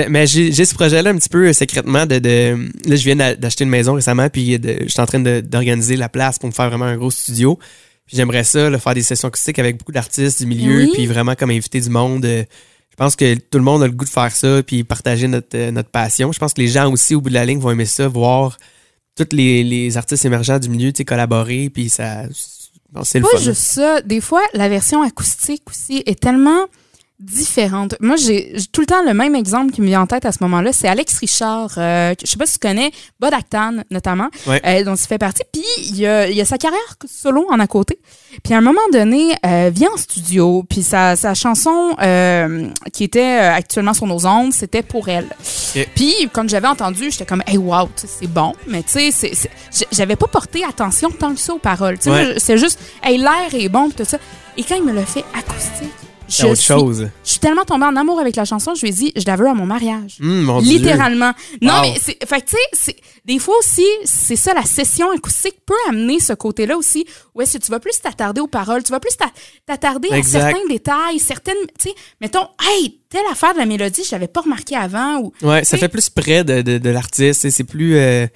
mais 0.09 0.27
j'ai, 0.27 0.51
ce 0.65 0.73
projet-là 0.75 1.09
un 1.09 1.15
petit 1.17 1.29
peu 1.29 1.47
euh, 1.47 1.53
secrètement 1.53 2.05
de, 2.05 2.19
de... 2.19 2.69
Là, 2.87 2.95
je 2.95 3.03
viens 3.03 3.15
d'a- 3.15 3.35
d'acheter 3.35 3.63
une 3.63 3.69
maison 3.69 3.93
récemment, 3.93 4.29
puis 4.29 4.59
de- 4.59 4.77
je 4.83 4.87
suis 4.89 5.01
en 5.01 5.05
train 5.05 5.19
d'organiser 5.19 5.95
la 5.95 6.09
place 6.09 6.37
pour 6.37 6.49
me 6.49 6.53
faire 6.53 6.69
vraiment 6.69 6.85
un 6.85 6.97
gros 6.97 7.11
studio. 7.11 7.57
Puis 8.05 8.17
j'aimerais 8.17 8.43
ça, 8.43 8.69
là, 8.69 8.77
faire 8.77 8.93
des 8.93 9.01
sessions 9.03 9.27
acoustiques 9.29 9.57
avec 9.59 9.77
beaucoup 9.77 9.91
d'artistes 9.91 10.39
du 10.41 10.45
milieu, 10.47 10.81
Oui. 10.81 10.91
puis 10.93 11.07
vraiment 11.07 11.35
comme 11.35 11.49
inviter 11.49 11.81
du 11.81 11.89
monde... 11.89 12.25
euh, 12.25 12.43
je 12.91 12.95
pense 12.97 13.15
que 13.15 13.35
tout 13.35 13.57
le 13.57 13.63
monde 13.63 13.81
a 13.81 13.87
le 13.87 13.93
goût 13.93 14.05
de 14.05 14.09
faire 14.09 14.31
ça, 14.35 14.61
puis 14.61 14.83
partager 14.83 15.27
notre, 15.27 15.55
euh, 15.55 15.71
notre 15.71 15.89
passion. 15.89 16.31
Je 16.31 16.37
pense 16.39 16.53
que 16.53 16.61
les 16.61 16.67
gens 16.67 16.91
aussi, 16.91 17.15
au 17.15 17.21
bout 17.21 17.29
de 17.29 17.33
la 17.33 17.45
ligne, 17.45 17.57
vont 17.59 17.71
aimer 17.71 17.85
ça, 17.85 18.07
voir 18.07 18.57
tous 19.15 19.29
les, 19.35 19.63
les 19.63 19.97
artistes 19.97 20.25
émergents 20.25 20.59
du 20.59 20.69
milieu, 20.69 20.91
collaborer, 21.07 21.69
puis 21.69 21.89
ça... 21.89 22.23
c'est 23.03 23.19
le 23.19 23.23
Pas 23.25 23.37
fun. 23.37 23.43
juste 23.43 23.61
ça. 23.61 24.01
Des 24.01 24.21
fois, 24.21 24.41
la 24.53 24.69
version 24.69 25.01
acoustique 25.01 25.63
aussi 25.69 26.03
est 26.05 26.19
tellement 26.19 26.65
différente. 27.21 27.95
Moi, 27.99 28.15
j'ai 28.15 28.53
tout 28.73 28.81
le 28.81 28.87
temps 28.87 29.03
le 29.05 29.13
même 29.13 29.35
exemple 29.35 29.71
qui 29.71 29.81
me 29.81 29.85
vient 29.87 30.01
en 30.01 30.07
tête 30.07 30.25
à 30.25 30.31
ce 30.31 30.39
moment-là. 30.41 30.73
C'est 30.73 30.87
Alex 30.87 31.17
Richard. 31.19 31.69
euh, 31.77 32.13
je 32.19 32.29
sais 32.29 32.37
pas 32.37 32.45
si 32.47 32.53
tu 32.53 32.67
connais, 32.67 32.91
Bod 33.19 33.33
Actan 33.33 33.73
notamment, 33.91 34.29
Ouais. 34.47 34.61
euh, 34.65 34.83
dont 34.83 34.95
il 34.95 35.07
fait 35.07 35.17
partie. 35.19 35.43
Puis, 35.53 35.63
il 35.89 35.97
y 35.99 36.07
a, 36.07 36.27
il 36.27 36.35
y 36.35 36.41
a 36.41 36.45
sa 36.45 36.57
carrière 36.57 36.79
solo 37.05 37.45
en 37.51 37.59
à 37.59 37.67
côté. 37.67 37.99
Puis, 38.43 38.53
à 38.53 38.57
un 38.57 38.61
moment 38.61 38.81
donné, 38.91 39.35
euh, 39.45 39.69
vient 39.73 39.89
en 39.93 39.97
studio. 39.97 40.63
Puis, 40.67 40.81
sa, 40.83 41.15
sa 41.15 41.33
chanson 41.35 41.95
euh, 42.01 42.67
qui 42.91 43.03
était 43.03 43.39
euh, 43.41 43.53
actuellement 43.53 43.93
sur 43.93 44.07
nos 44.07 44.25
ondes, 44.25 44.51
c'était 44.53 44.81
Pour 44.81 45.07
elle. 45.09 45.27
Puis, 45.95 46.13
quand 46.33 46.49
j'avais 46.49 46.67
entendu, 46.67 47.11
j'étais 47.11 47.25
comme, 47.25 47.43
hey, 47.45 47.57
wow, 47.57 47.87
c'est 47.95 48.27
bon. 48.27 48.53
Mais 48.67 48.81
tu 48.83 49.11
sais, 49.11 49.31
j'avais 49.91 50.15
pas 50.15 50.27
porté 50.27 50.63
attention 50.65 51.11
tant 51.11 51.33
que 51.33 51.39
ça 51.39 51.53
aux 51.53 51.59
paroles. 51.59 51.97
Ouais. 52.07 52.35
c'est 52.37 52.57
juste, 52.57 52.79
hey, 53.03 53.17
l'air 53.17 53.53
est 53.53 53.69
bon, 53.69 53.89
tout 53.91 54.05
ça. 54.05 54.17
Et 54.57 54.63
quand 54.63 54.75
il 54.75 54.83
me 54.83 54.91
l'a 54.91 55.05
fait 55.05 55.23
acoustique, 55.37 55.93
je 56.31 56.45
autre 56.47 56.55
suis, 56.55 56.65
chose. 56.73 57.09
je 57.23 57.29
suis 57.29 57.39
tellement 57.39 57.63
tombée 57.65 57.85
en 57.85 57.95
amour 57.95 58.19
avec 58.19 58.35
la 58.35 58.45
chanson, 58.45 58.73
je 58.75 58.81
lui 58.81 58.89
ai 58.89 58.91
dit, 58.93 59.11
je 59.15 59.23
la 59.25 59.35
veux 59.35 59.47
à 59.47 59.53
mon 59.53 59.65
mariage. 59.65 60.17
Hum, 60.21 60.41
mon 60.43 60.61
Dieu. 60.61 60.77
Littéralement. 60.77 61.33
Non, 61.61 61.73
Wow. 61.73 61.81
mais 61.81 61.93
c'est, 62.01 62.17
fait 62.27 62.41
que 62.41 62.49
tu 62.51 62.55
sais, 62.73 62.95
des 63.25 63.39
fois 63.39 63.55
aussi, 63.59 63.85
c'est 64.05 64.35
ça, 64.35 64.53
la 64.53 64.63
session 64.63 65.11
acoustique 65.11 65.57
peut 65.65 65.73
amener 65.89 66.19
ce 66.19 66.33
côté-là 66.33 66.77
aussi, 66.77 67.05
où 67.35 67.41
est-ce 67.41 67.57
que 67.57 67.63
tu 67.63 67.71
vas 67.71 67.79
plus 67.79 67.99
t'attarder 68.01 68.41
aux 68.41 68.47
paroles, 68.47 68.83
tu 68.83 68.91
vas 68.91 68.99
plus 68.99 69.15
t'a- 69.17 69.31
t'attarder 69.65 70.09
à 70.11 70.21
certains 70.23 70.67
détails, 70.69 71.19
certaines, 71.19 71.55
tu 71.79 71.89
sais, 71.89 71.95
mettons, 72.21 72.47
hey, 72.61 72.99
telle 73.09 73.21
affaire 73.31 73.53
de 73.53 73.59
la 73.59 73.65
mélodie, 73.65 74.03
je 74.05 74.11
l'avais 74.11 74.27
pas 74.27 74.41
remarqué 74.41 74.75
avant, 74.75 75.19
ou, 75.19 75.31
Ouais, 75.41 75.63
ça 75.63 75.77
fait 75.77 75.89
plus 75.89 76.09
près 76.09 76.43
de, 76.43 76.61
de, 76.61 76.77
de 76.77 76.89
l'artiste. 76.89 77.45
et 77.45 77.51
C'est 77.51 77.63
plus. 77.65 77.97
euh, 77.97 78.27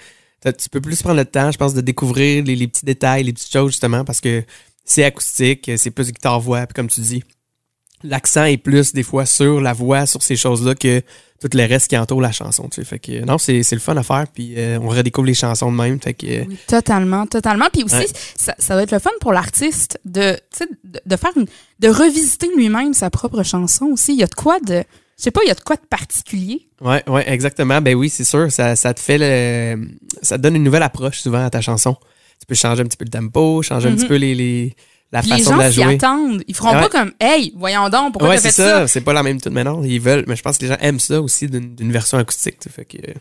tu 0.59 0.69
peux 0.69 0.81
plus 0.81 1.01
prendre 1.01 1.15
le 1.17 1.25
temps, 1.25 1.51
je 1.51 1.57
pense, 1.57 1.73
de 1.73 1.81
découvrir 1.81 2.43
les, 2.43 2.55
les 2.55 2.67
petits 2.67 2.85
détails, 2.85 3.23
les 3.23 3.33
petites 3.33 3.51
choses, 3.51 3.71
justement, 3.71 4.03
parce 4.05 4.21
que 4.21 4.43
c'est 4.83 5.03
acoustique, 5.03 5.71
c'est 5.77 5.89
plus 5.89 6.11
guitare-voix, 6.11 6.67
puis 6.67 6.73
comme 6.75 6.87
tu 6.87 7.01
dis, 7.01 7.23
l'accent 8.03 8.45
est 8.45 8.57
plus, 8.57 8.93
des 8.93 9.03
fois, 9.03 9.25
sur 9.25 9.61
la 9.61 9.73
voix, 9.73 10.05
sur 10.05 10.21
ces 10.23 10.35
choses-là, 10.35 10.75
que 10.75 11.01
tout 11.41 11.49
le 11.53 11.65
reste 11.67 11.89
qui 11.89 11.97
entoure 11.97 12.21
la 12.21 12.31
chanson. 12.31 12.67
Tu 12.69 12.75
sais. 12.81 12.85
Fait 12.85 12.99
que, 12.99 13.23
non, 13.25 13.37
c'est 13.37 13.61
le 13.71 13.79
fun 13.79 13.95
à 13.97 14.03
faire, 14.03 14.25
puis 14.33 14.53
euh, 14.57 14.79
on 14.81 14.87
redécouvre 14.87 15.27
les 15.27 15.33
chansons 15.33 15.71
de 15.71 15.77
même. 15.77 15.99
Fait 16.01 16.13
que, 16.13 16.25
euh, 16.25 16.43
Oui, 16.47 16.57
totalement, 16.67 17.25
totalement. 17.27 17.67
Puis 17.71 17.83
aussi, 17.83 17.95
Ouais. 17.95 18.07
ça, 18.37 18.55
ça 18.57 18.73
doit 18.73 18.83
être 18.83 18.91
le 18.91 18.99
fun 18.99 19.11
pour 19.21 19.33
l'artiste 19.33 19.99
de, 20.05 20.31
de, 20.83 20.99
de 21.05 21.15
faire 21.17 21.31
une, 21.35 21.45
de 21.79 21.87
revisiter 21.89 22.47
lui-même 22.55 22.93
sa 22.93 23.09
propre 23.09 23.43
chanson 23.43 23.85
aussi. 23.87 24.13
Il 24.13 24.19
y 24.19 24.23
a 24.23 24.27
de 24.27 24.33
quoi 24.33 24.59
de, 24.61 24.83
je 25.17 25.23
sais 25.23 25.31
pas, 25.31 25.41
il 25.43 25.47
y 25.49 25.51
a 25.51 25.55
de 25.55 25.59
quoi 25.61 25.75
de 25.75 25.85
particulier. 25.87 26.67
Ouais, 26.81 27.03
ouais, 27.09 27.29
exactement. 27.29 27.81
Ben 27.81 27.95
oui, 27.95 28.09
c'est 28.09 28.23
sûr. 28.23 28.51
Ça, 28.51 28.75
ça 28.75 28.93
te 28.93 28.99
fait 28.99 29.17
le. 29.19 29.87
Ça 30.21 30.37
te 30.37 30.41
donne 30.43 30.55
une 30.55 30.63
nouvelle 30.63 30.83
approche 30.83 31.19
souvent 31.19 31.43
à 31.45 31.49
ta 31.49 31.61
chanson. 31.61 31.95
Tu 32.39 32.45
peux 32.47 32.55
changer 32.55 32.81
un 32.81 32.85
petit 32.85 32.97
peu 32.97 33.05
le 33.05 33.11
tempo, 33.11 33.61
changer 33.61 33.87
un 33.89 33.91
Mhm. 33.91 33.97
petit 33.97 34.07
peu 34.07 34.15
les, 34.15 34.35
les- 34.35 34.75
la 35.11 35.21
Puis 35.21 35.31
les 35.31 35.37
façon 35.37 35.51
gens 35.51 35.57
de 35.57 35.61
la 35.63 35.71
s'y 35.71 35.83
attendent. 35.83 36.43
Ils 36.47 36.55
feront 36.55 36.73
Ouais. 36.73 36.81
pas 36.81 36.89
comme, 36.89 37.11
hey, 37.19 37.53
voyons 37.55 37.89
donc, 37.89 38.13
pourquoi 38.13 38.29
ouais, 38.29 38.35
t'as 38.35 38.41
fait 38.43 38.51
ça. 38.51 38.79
ça? 38.81 38.87
C'est 38.87 39.01
pas 39.01 39.13
la 39.13 39.23
même 39.23 39.39
toute 39.39 39.53
mais 39.53 39.63
non, 39.63 39.83
ils 39.83 39.99
veulent. 39.99 40.25
Mais 40.27 40.35
je 40.35 40.41
pense 40.41 40.57
que 40.57 40.63
les 40.63 40.69
gens 40.69 40.77
aiment 40.81 40.99
ça 40.99 41.21
aussi 41.21 41.47
d'une 41.47 41.91
version 41.91 42.17
acoustique. 42.17 42.57
Fait 42.73 42.85
que, 42.85 42.97
euh, 42.97 43.13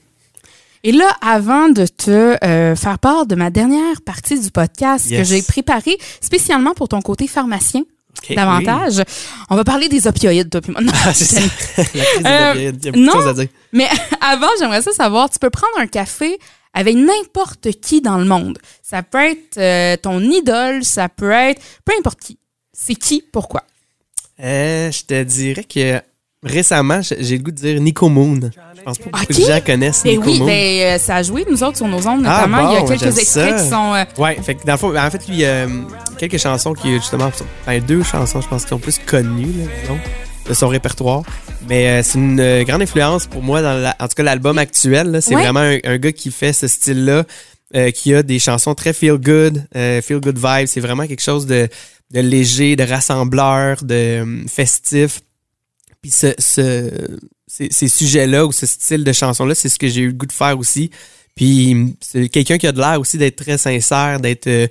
Et 0.82 0.92
là, 0.92 1.08
avant 1.20 1.68
de 1.68 1.86
te 1.86 2.36
euh, 2.44 2.74
faire 2.74 2.98
part 2.98 3.26
de 3.26 3.34
ma 3.34 3.50
dernière 3.50 4.00
partie 4.02 4.38
du 4.40 4.50
podcast 4.50 5.08
que 5.08 5.22
j'ai 5.24 5.42
préparée 5.42 5.98
spécialement 6.20 6.74
pour 6.74 6.88
ton 6.88 7.00
côté 7.00 7.26
pharmacien, 7.28 7.82
davantage, 8.34 9.02
on 9.50 9.56
va 9.56 9.64
parler 9.64 9.88
des 9.88 10.06
opioïdes, 10.06 10.48
toi 10.50 10.60
puis 10.60 10.72
moi. 10.72 10.80
Non. 10.80 10.92
Ah, 11.04 11.12
c'est 11.12 11.24
ça. 11.26 11.40
la 11.76 11.84
crise 11.84 12.02
des 12.22 12.26
Euh, 12.28 12.50
opioïdes. 12.52 12.78
Il 12.80 12.84
y 12.86 12.88
a 12.88 12.92
beaucoup 12.92 12.98
de 13.00 13.06
non. 13.06 13.12
choses 13.12 13.28
à 13.28 13.32
dire. 13.34 13.48
Mais 13.72 13.88
avant, 14.20 14.48
j'aimerais 14.58 14.82
ça 14.82 14.92
savoir, 14.92 15.28
tu 15.30 15.38
peux 15.38 15.50
prendre 15.50 15.74
un 15.78 15.86
café 15.86 16.38
avec 16.74 16.96
n'importe 16.96 17.70
qui 17.80 18.00
dans 18.02 18.18
le 18.18 18.24
monde. 18.24 18.58
Ça 18.82 19.02
peut 19.02 19.24
être 19.30 19.56
euh, 19.58 19.96
ton 19.96 20.20
idole, 20.20 20.84
ça 20.84 21.08
peut 21.08 21.30
être 21.30 21.62
peu 21.84 21.92
importe 21.98 22.20
qui. 22.20 22.38
C'est 22.72 22.94
qui, 22.96 23.22
pourquoi? 23.32 23.62
Euh, 24.42 24.90
je 24.90 25.04
te 25.04 25.22
dirais 25.22 25.64
que 25.64 26.00
récemment, 26.42 27.00
j'ai 27.02 27.38
le 27.38 27.42
goût 27.42 27.52
de 27.52 27.56
dire 27.56 27.80
Nico 27.80 28.08
Moon. 28.08 28.50
Je 28.76 28.82
pense 28.82 28.98
pas 28.98 29.04
que 29.04 29.10
beaucoup 29.10 29.22
Ok. 29.32 29.38
de 29.38 29.46
gens 29.46 29.60
connaissent 29.64 30.02
Ben 30.02 30.10
Nico 30.18 30.30
oui, 30.30 30.38
Moon. 30.40 30.46
ben, 30.46 30.82
euh, 30.82 30.98
ça 30.98 31.16
a 31.16 31.22
joué, 31.22 31.46
nous 31.48 31.62
autres, 31.62 31.76
sur 31.78 31.86
nos 31.88 32.06
ondes, 32.06 32.24
Ah, 32.26 32.46
notamment. 32.46 32.70
Il 32.70 32.74
y 32.74 32.76
a 32.76 32.80
bon, 32.80 32.86
quelques 32.88 33.18
extraits 33.18 33.58
ça. 33.58 33.62
qui 33.64 33.70
sont... 33.70 33.94
euh, 33.94 34.04
Ouais, 34.22 34.36
fait 34.42 34.56
que 34.56 34.66
dans 34.66 34.72
le 34.72 34.78
fond, 34.78 34.94
en 34.96 35.10
fait, 35.10 35.26
lui, 35.28 35.34
il 35.36 35.40
y 35.40 35.46
a 35.46 35.64
hum, 35.64 35.86
quelques 36.18 36.38
chansons 36.38 36.74
qui, 36.74 36.92
justement, 36.94 37.26
enfin, 37.26 37.78
deux 37.78 38.02
chansons, 38.02 38.40
je 38.40 38.48
pense, 38.48 38.64
qui 38.64 38.68
sont 38.70 38.78
plus 38.80 38.98
connues, 38.98 39.52
là, 39.64 39.64
disons, 39.82 39.98
de 40.48 40.54
son 40.54 40.68
répertoire. 40.68 41.22
Mais 41.68 41.88
euh, 41.88 42.02
c'est 42.02 42.18
une 42.18 42.40
euh, 42.40 42.64
grande 42.64 42.82
influence 42.82 43.26
pour 43.26 43.42
moi, 43.42 43.62
dans 43.62 43.74
la- 43.74 43.96
en 43.98 44.08
tout 44.08 44.14
cas, 44.16 44.22
l'album 44.22 44.58
actuel. 44.58 45.18
C'est 45.22 45.34
Ouais. 45.34 45.42
vraiment 45.42 45.60
un, 45.60 45.78
un 45.84 45.98
gars 45.98 46.12
qui 46.12 46.30
fait 46.30 46.52
ce 46.52 46.66
style-là, 46.68 47.24
euh, 47.74 47.90
qui 47.90 48.14
a 48.14 48.22
des 48.22 48.38
chansons 48.38 48.74
très 48.74 48.92
feel 48.92 49.14
good, 49.18 49.64
euh, 49.76 50.02
feel 50.02 50.20
good 50.20 50.36
vibe. 50.38 50.66
C'est 50.66 50.80
vraiment 50.80 51.06
quelque 51.06 51.22
chose 51.22 51.46
de, 51.46 51.68
de 52.12 52.20
léger, 52.20 52.76
de 52.76 52.84
rassembleur, 52.84 53.82
de 53.82 54.44
festif. 54.48 55.20
Puis 56.02 56.10
ce, 56.10 56.34
ce- 56.38 57.18
ces, 57.46 57.68
ces 57.70 57.88
sujets-là 57.88 58.46
ou 58.46 58.52
ce 58.52 58.66
style 58.66 59.04
de 59.04 59.12
chanson-là, 59.12 59.54
c'est 59.54 59.68
ce 59.68 59.78
que 59.78 59.88
j'ai 59.88 60.02
eu 60.02 60.08
le 60.08 60.12
goût 60.12 60.26
de 60.26 60.32
faire 60.32 60.58
aussi. 60.58 60.90
Puis 61.34 61.96
c'est 62.00 62.28
quelqu'un 62.28 62.58
qui 62.58 62.66
a 62.66 62.72
de 62.72 62.78
l'air 62.78 63.00
aussi 63.00 63.16
d'être 63.18 63.36
très 63.36 63.58
sincère, 63.58 64.20
d'être. 64.20 64.46
je 64.48 64.68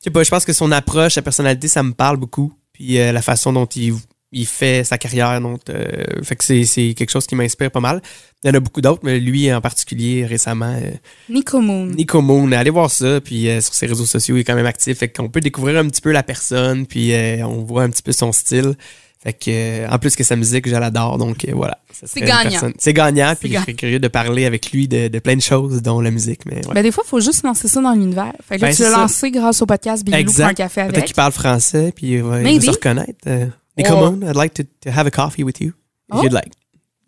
sais 0.00 0.10
pas, 0.10 0.22
je 0.24 0.30
pense 0.30 0.44
que 0.44 0.52
son 0.52 0.70
approche, 0.72 1.14
sa 1.14 1.22
personnalité, 1.22 1.68
ça 1.68 1.82
me 1.82 1.92
parle 1.92 2.16
beaucoup. 2.16 2.52
Puis 2.72 2.94
la 2.96 3.22
façon 3.22 3.52
dont 3.52 3.66
il, 3.66 3.94
il 4.34 4.46
fait 4.46 4.84
sa 4.84 4.98
carrière, 4.98 5.40
donc, 5.40 5.60
euh, 5.70 5.84
fait 6.22 6.36
que 6.36 6.44
c'est, 6.44 6.64
c'est 6.64 6.92
quelque 6.94 7.10
chose 7.10 7.26
qui 7.26 7.34
m'inspire 7.36 7.70
pas 7.70 7.80
mal. 7.80 8.02
Il 8.42 8.48
y 8.48 8.50
en 8.50 8.54
a 8.54 8.60
beaucoup 8.60 8.82
d'autres, 8.82 9.00
mais 9.02 9.18
lui 9.18 9.50
en 9.52 9.62
particulier 9.62 10.26
récemment, 10.26 10.76
euh, 10.78 10.90
Nico 11.30 11.60
Moon. 11.60 11.86
Nico 11.86 12.20
Moon, 12.20 12.52
allez 12.52 12.68
voir 12.68 12.90
ça. 12.90 13.20
Puis 13.22 13.48
euh, 13.48 13.62
sur 13.62 13.72
ses 13.72 13.86
réseaux 13.86 14.04
sociaux, 14.04 14.36
il 14.36 14.40
est 14.40 14.44
quand 14.44 14.54
même 14.54 14.66
actif. 14.66 14.98
Fait 14.98 15.08
qu'on 15.08 15.30
peut 15.30 15.40
découvrir 15.40 15.78
un 15.78 15.88
petit 15.88 16.02
peu 16.02 16.12
la 16.12 16.22
personne, 16.22 16.86
puis 16.86 17.14
euh, 17.14 17.46
on 17.46 17.62
voit 17.62 17.84
un 17.84 17.90
petit 17.90 18.02
peu 18.02 18.12
son 18.12 18.32
style. 18.32 18.74
Fait 19.22 19.32
que, 19.32 19.90
en 19.90 19.98
plus 19.98 20.14
que 20.16 20.22
sa 20.22 20.36
musique, 20.36 20.68
je 20.68 20.76
l'adore. 20.76 21.16
Donc 21.16 21.46
voilà. 21.54 21.78
C'est 21.90 22.20
gagnant. 22.20 22.70
C'est 22.78 22.92
gagnant. 22.92 23.34
Puis 23.40 23.48
gagnant. 23.48 23.60
je 23.60 23.64
serais 23.64 23.74
curieux 23.74 23.98
de 23.98 24.08
parler 24.08 24.44
avec 24.44 24.70
lui 24.72 24.86
de, 24.86 25.08
de 25.08 25.18
plein 25.18 25.36
de 25.36 25.40
choses, 25.40 25.80
dont 25.80 26.02
la 26.02 26.10
musique. 26.10 26.44
Mais 26.44 26.56
ouais. 26.66 26.74
Ben, 26.74 26.82
des 26.82 26.92
fois, 26.92 27.04
il 27.06 27.08
faut 27.08 27.20
juste 27.20 27.42
lancer 27.42 27.66
ça 27.66 27.80
dans 27.80 27.92
l'univers. 27.94 28.34
Fait 28.46 28.56
que 28.56 28.60
là, 28.60 28.68
Ben, 28.68 28.76
tu 28.76 28.82
l'as 28.82 28.90
lancé 28.90 29.30
grâce 29.30 29.62
au 29.62 29.66
podcast 29.66 30.04
Billy 30.04 30.18
un 30.42 30.52
café 30.52 30.82
Peut-être 30.82 30.96
avec. 30.96 31.04
qu'il 31.06 31.14
parle 31.14 31.32
français, 31.32 31.94
puis 31.96 32.08
il 32.08 32.22
va 32.22 32.42
se 32.60 32.70
reconnaître. 32.70 33.26
Nico. 33.76 34.10
Moon, 34.10 34.22
I'd 34.28 34.36
like 34.36 34.54
to, 34.54 34.64
to 34.82 34.90
have 34.90 35.06
a 35.06 35.10
coffee 35.10 35.44
with 35.44 35.60
you. 35.60 35.68
If 36.08 36.16
Oh. 36.18 36.22
you'd 36.22 36.32
like. 36.32 36.52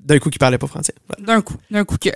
D'un 0.00 0.18
coup, 0.18 0.30
qui 0.30 0.38
parlait 0.38 0.58
pas 0.58 0.66
français. 0.68 0.94
Voilà. 1.08 1.24
D'un 1.26 1.42
coup, 1.42 1.56
d'un 1.70 1.84
coup 1.84 1.96
que. 1.98 2.10